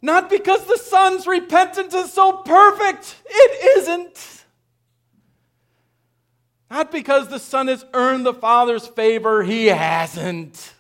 Not 0.02 0.28
because 0.28 0.66
the 0.66 0.76
Son's 0.76 1.26
repentance 1.26 1.94
is 1.94 2.12
so 2.12 2.32
perfect, 2.38 3.16
it 3.24 3.78
isn't. 3.78 4.44
Not 6.68 6.90
because 6.90 7.28
the 7.28 7.38
Son 7.38 7.68
has 7.68 7.84
earned 7.94 8.26
the 8.26 8.34
Father's 8.34 8.88
favor, 8.88 9.44
he 9.44 9.66
hasn't. 9.66 10.74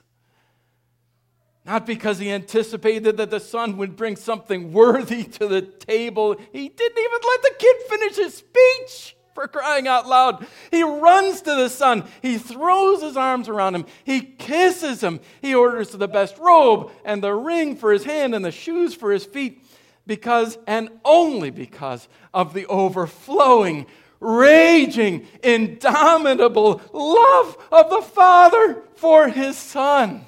Not 1.64 1.86
because 1.86 2.18
he 2.18 2.30
anticipated 2.30 3.16
that 3.16 3.30
the 3.30 3.40
Son 3.40 3.76
would 3.76 3.96
bring 3.96 4.16
something 4.16 4.72
worthy 4.72 5.22
to 5.24 5.46
the 5.46 5.62
table. 5.62 6.36
He 6.52 6.68
didn't 6.68 6.98
even 6.98 7.20
let 7.22 7.42
the 7.42 7.54
kid 7.58 7.76
finish 7.88 8.16
his 8.16 8.34
speech 8.34 9.15
for 9.36 9.46
crying 9.46 9.86
out 9.86 10.08
loud. 10.08 10.46
He 10.70 10.82
runs 10.82 11.42
to 11.42 11.54
the 11.54 11.68
Son. 11.68 12.04
He 12.22 12.38
throws 12.38 13.02
his 13.02 13.18
arms 13.18 13.50
around 13.50 13.74
him. 13.74 13.84
He 14.02 14.22
kisses 14.22 15.02
him. 15.02 15.20
He 15.42 15.54
orders 15.54 15.90
the 15.90 16.08
best 16.08 16.38
robe 16.38 16.90
and 17.04 17.22
the 17.22 17.34
ring 17.34 17.76
for 17.76 17.92
his 17.92 18.04
hand 18.04 18.34
and 18.34 18.42
the 18.42 18.50
shoes 18.50 18.94
for 18.94 19.12
his 19.12 19.26
feet 19.26 19.62
because 20.06 20.56
and 20.66 20.88
only 21.04 21.50
because 21.50 22.08
of 22.32 22.54
the 22.54 22.64
overflowing 22.66 23.84
raging, 24.20 25.26
indomitable 25.42 26.80
love 26.94 27.58
of 27.70 27.90
the 27.90 28.00
Father 28.00 28.82
for 28.94 29.28
his 29.28 29.58
Son. 29.58 30.24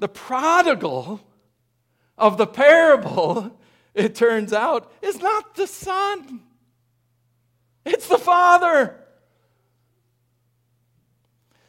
The 0.00 0.08
prodigal 0.08 1.20
of 2.18 2.38
the 2.38 2.46
parable, 2.48 3.56
it 3.94 4.14
turns 4.14 4.52
out, 4.52 4.92
is 5.02 5.20
not 5.20 5.54
the 5.54 5.66
Son, 5.66 6.40
it's 7.84 8.08
the 8.08 8.18
Father. 8.18 8.98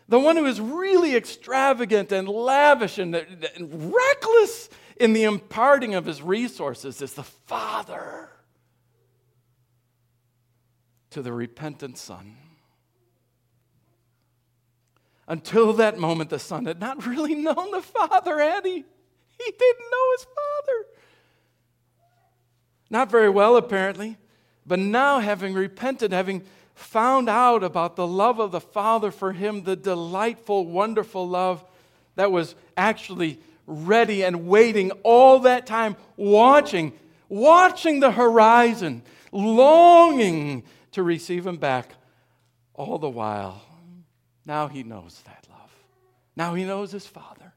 The 0.09 0.19
one 0.19 0.35
who 0.35 0.45
is 0.45 0.61
really 0.61 1.15
extravagant 1.15 2.11
and 2.11 2.27
lavish 2.27 2.99
and, 2.99 3.15
and 3.15 3.93
reckless 3.93 4.69
in 4.97 5.13
the 5.13 5.23
imparting 5.23 5.95
of 5.95 6.05
his 6.05 6.21
resources 6.21 7.01
is 7.01 7.13
the 7.13 7.23
Father 7.23 8.29
to 11.13 11.21
the 11.21 11.31
repentant 11.31 11.97
son. 11.97 12.35
Until 15.27 15.73
that 15.73 15.97
moment, 15.97 16.29
the 16.29 16.39
son 16.39 16.65
had 16.65 16.79
not 16.79 17.05
really 17.05 17.35
known 17.35 17.71
the 17.71 17.81
father, 17.81 18.39
had 18.39 18.65
he? 18.65 18.73
He 18.73 19.51
didn't 19.57 19.91
know 19.91 20.11
his 20.17 20.25
father. 20.25 20.85
Not 22.93 23.09
very 23.09 23.27
well, 23.27 23.57
apparently. 23.57 24.17
But 24.67 24.77
now, 24.77 25.19
having 25.19 25.55
repented, 25.55 26.13
having 26.13 26.43
found 26.75 27.27
out 27.27 27.63
about 27.63 27.95
the 27.95 28.05
love 28.05 28.39
of 28.39 28.51
the 28.51 28.61
Father 28.61 29.09
for 29.09 29.33
him, 29.33 29.63
the 29.63 29.75
delightful, 29.75 30.67
wonderful 30.67 31.27
love 31.27 31.65
that 32.15 32.31
was 32.31 32.53
actually 32.77 33.39
ready 33.65 34.23
and 34.23 34.47
waiting 34.47 34.91
all 35.01 35.39
that 35.39 35.65
time, 35.65 35.95
watching, 36.17 36.93
watching 37.29 37.99
the 37.99 38.11
horizon, 38.11 39.01
longing 39.31 40.61
to 40.91 41.01
receive 41.01 41.47
him 41.47 41.57
back 41.57 41.95
all 42.75 42.99
the 42.99 43.09
while. 43.09 43.59
Now 44.45 44.67
he 44.67 44.83
knows 44.83 45.19
that 45.25 45.47
love. 45.49 45.71
Now 46.35 46.53
he 46.53 46.63
knows 46.63 46.91
his 46.91 47.07
Father. 47.07 47.53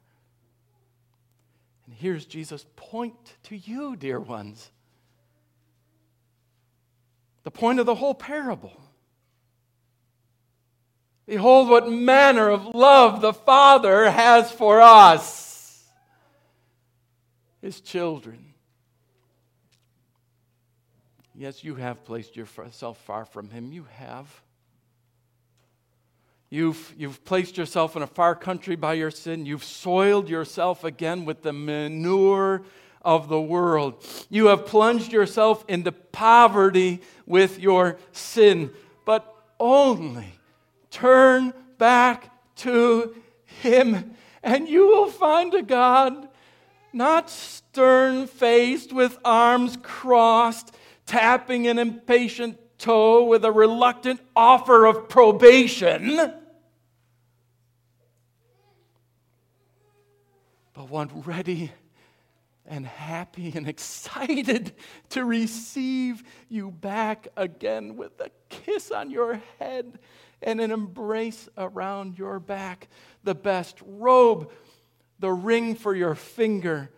And 1.84 1.95
here's 1.95 2.24
Jesus' 2.24 2.64
point 2.74 3.34
to 3.43 3.57
you, 3.57 3.97
dear 3.97 4.18
ones. 4.18 4.70
The 7.47 7.53
point 7.53 7.78
of 7.78 7.86
the 7.86 7.94
whole 7.94 8.12
parable. 8.12 8.72
Behold, 11.28 11.68
what 11.68 11.88
manner 11.88 12.51
of 12.51 12.74
love 12.74 13.20
the 13.20 13.32
Father 13.32 14.11
has 14.11 14.51
for 14.51 14.80
us, 14.80 15.84
his 17.62 17.80
children. 17.80 18.53
Yes, 21.36 21.62
you 21.62 21.76
have 21.76 22.05
placed 22.05 22.34
yourself 22.34 22.99
far 23.05 23.24
from 23.24 23.51
Him. 23.51 23.72
You 23.72 23.86
have. 23.92 24.42
You've, 26.51 26.94
you've 26.99 27.24
placed 27.24 27.57
yourself 27.57 27.94
in 27.94 28.03
a 28.03 28.09
far 28.09 28.34
country 28.34 28.74
by 28.74 28.94
your 28.94 29.12
sin. 29.12 29.47
You've 29.47 29.62
soiled 29.62 30.28
yourself 30.28 30.82
again 30.82 31.24
with 31.24 31.42
the 31.42 31.53
manure 31.53 32.64
of 33.07 33.28
the 33.28 33.40
world. 33.40 34.05
You 34.28 34.47
have 34.47 34.66
plunged 34.66 35.12
yourself 35.12 35.64
into 35.68 35.92
poverty 36.16 37.02
with 37.26 37.58
your 37.58 37.98
sin. 38.10 38.70
But 39.04 39.30
only 39.60 40.32
turn 40.90 41.52
back 41.76 42.32
to 42.56 43.14
Him, 43.44 44.16
and 44.42 44.66
you 44.66 44.86
will 44.86 45.10
find 45.10 45.52
a 45.52 45.62
God 45.62 46.28
not 46.90 47.28
stern 47.28 48.26
faced 48.26 48.94
with 48.94 49.18
arms 49.26 49.76
crossed 49.82 50.74
tapping 51.04 51.66
an 51.66 51.78
impatient 51.78 52.58
toe 52.78 53.24
with 53.24 53.44
a 53.44 53.52
reluctant 53.52 54.18
offer 54.34 54.86
of 54.86 55.10
probation, 55.10 56.16
but 60.72 60.88
one 60.88 61.10
ready 61.26 61.70
and 62.68 62.86
happy 62.86 63.52
and 63.54 63.68
excited 63.68 64.72
to 65.10 65.24
receive 65.24 66.22
you 66.48 66.70
back 66.70 67.28
again 67.36 67.96
with 67.96 68.20
a 68.20 68.30
kiss 68.48 68.90
on 68.90 69.10
your 69.10 69.40
head 69.58 69.98
and 70.42 70.60
an 70.60 70.70
embrace 70.70 71.48
around 71.56 72.18
your 72.18 72.38
back, 72.38 72.88
the 73.24 73.34
best 73.34 73.78
robe, 73.84 74.50
the 75.18 75.32
ring 75.32 75.74
for 75.74 75.94
your 75.94 76.14
finger, 76.14 76.90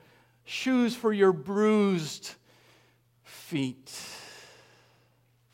shoes 0.45 0.95
for 0.95 1.13
your 1.13 1.33
bruised 1.33 2.35
feet 3.23 3.93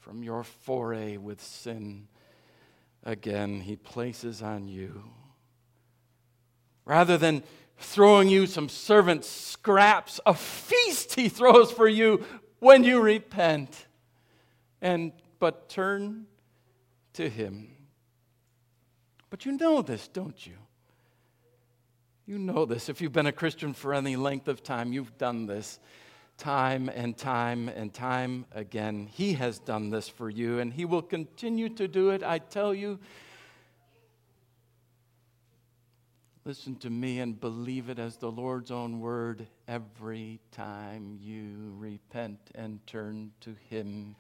from 0.01 0.23
your 0.23 0.45
foray 0.45 1.17
with 1.17 1.43
sin 1.43 2.09
again, 3.05 3.61
he 3.61 3.77
places 3.77 4.43
on 4.43 4.67
you. 4.67 5.05
Rather 6.85 7.17
than 7.17 7.43
throwing 7.79 8.29
you 8.29 8.47
some 8.47 8.69
servant 8.69 9.25
scraps, 9.25 10.21
a 10.27 10.35
feast 10.35 11.15
he 11.15 11.29
throws 11.29 11.71
for 11.71 11.89
you 11.89 12.25
when 12.59 12.85
you 12.85 13.01
repent. 13.01 13.87
And 14.81 15.13
but 15.39 15.69
turn 15.69 16.27
to 17.15 17.29
Him. 17.29 17.69
But 19.31 19.45
you 19.45 19.53
know 19.53 19.83
this, 19.83 20.09
don't 20.09 20.47
you? 20.47 20.55
You 22.27 22.39
know 22.39 22.65
this. 22.65 22.89
If 22.89 23.01
you've 23.01 23.13
been 23.13 23.27
a 23.27 23.33
Christian 23.33 23.75
for 23.75 23.93
any 23.93 24.17
length 24.17 24.49
of 24.49 24.63
time, 24.63 24.93
you've 24.93 25.19
done 25.19 25.47
this 25.47 25.81
time 26.39 26.89
and 26.89 27.17
time 27.17 27.69
and 27.69 27.93
time 27.93 28.47
again. 28.53 29.07
He 29.13 29.35
has 29.35 29.59
done 29.59 29.91
this 29.91 30.09
for 30.09 30.31
you, 30.31 30.61
and 30.61 30.73
He 30.73 30.85
will 30.85 31.03
continue 31.03 31.69
to 31.71 31.87
do 31.87 32.11
it. 32.11 32.23
I 32.23 32.39
tell 32.39 32.75
you, 32.75 32.99
listen 36.45 36.77
to 36.77 36.91
me 36.91 37.21
and 37.21 37.41
believe 37.41 37.89
it 37.89 37.99
as 37.99 38.17
the 38.17 38.31
Lord's 38.31 38.71
own 38.71 39.01
word 39.01 39.47
every 39.67 40.41
time 40.53 41.19
you 41.21 41.75
repent 41.79 42.39
and 42.55 42.87
turn 42.87 43.33
to 43.41 43.55
Him. 43.71 44.15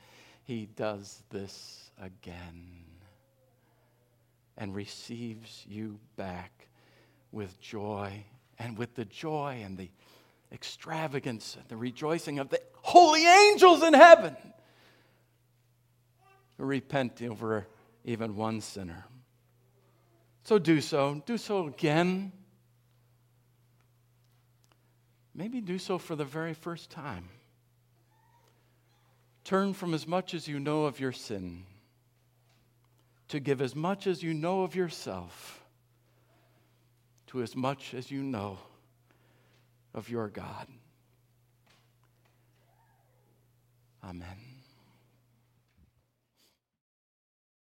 He 0.44 0.66
does 0.74 1.22
this 1.30 1.90
again 2.00 2.84
and 4.56 4.74
receives 4.74 5.64
you 5.68 5.98
back 6.16 6.68
with 7.32 7.60
joy 7.60 8.24
and 8.58 8.78
with 8.78 8.94
the 8.94 9.04
joy 9.04 9.60
and 9.64 9.76
the 9.76 9.90
extravagance 10.52 11.56
and 11.58 11.68
the 11.68 11.76
rejoicing 11.76 12.38
of 12.38 12.48
the 12.48 12.60
holy 12.76 13.26
angels 13.26 13.82
in 13.82 13.92
heaven 13.92 14.36
repent 16.58 17.20
over 17.22 17.66
even 18.04 18.36
one 18.36 18.60
sinner. 18.60 19.04
So 20.44 20.58
do 20.58 20.80
so. 20.80 21.22
Do 21.26 21.38
so 21.38 21.66
again. 21.66 22.32
Maybe 25.34 25.60
do 25.60 25.78
so 25.78 25.98
for 25.98 26.14
the 26.14 26.24
very 26.24 26.54
first 26.54 26.90
time. 26.90 27.28
Turn 29.42 29.74
from 29.74 29.92
as 29.92 30.06
much 30.06 30.32
as 30.32 30.46
you 30.46 30.60
know 30.60 30.84
of 30.84 31.00
your 31.00 31.12
sin 31.12 31.64
to 33.28 33.40
give 33.40 33.60
as 33.60 33.74
much 33.74 34.06
as 34.06 34.22
you 34.22 34.32
know 34.32 34.62
of 34.62 34.74
yourself 34.74 35.64
to 37.26 37.42
as 37.42 37.56
much 37.56 37.94
as 37.94 38.10
you 38.10 38.22
know 38.22 38.58
of 39.92 40.08
your 40.08 40.28
God. 40.28 40.68
Amen. 44.04 44.53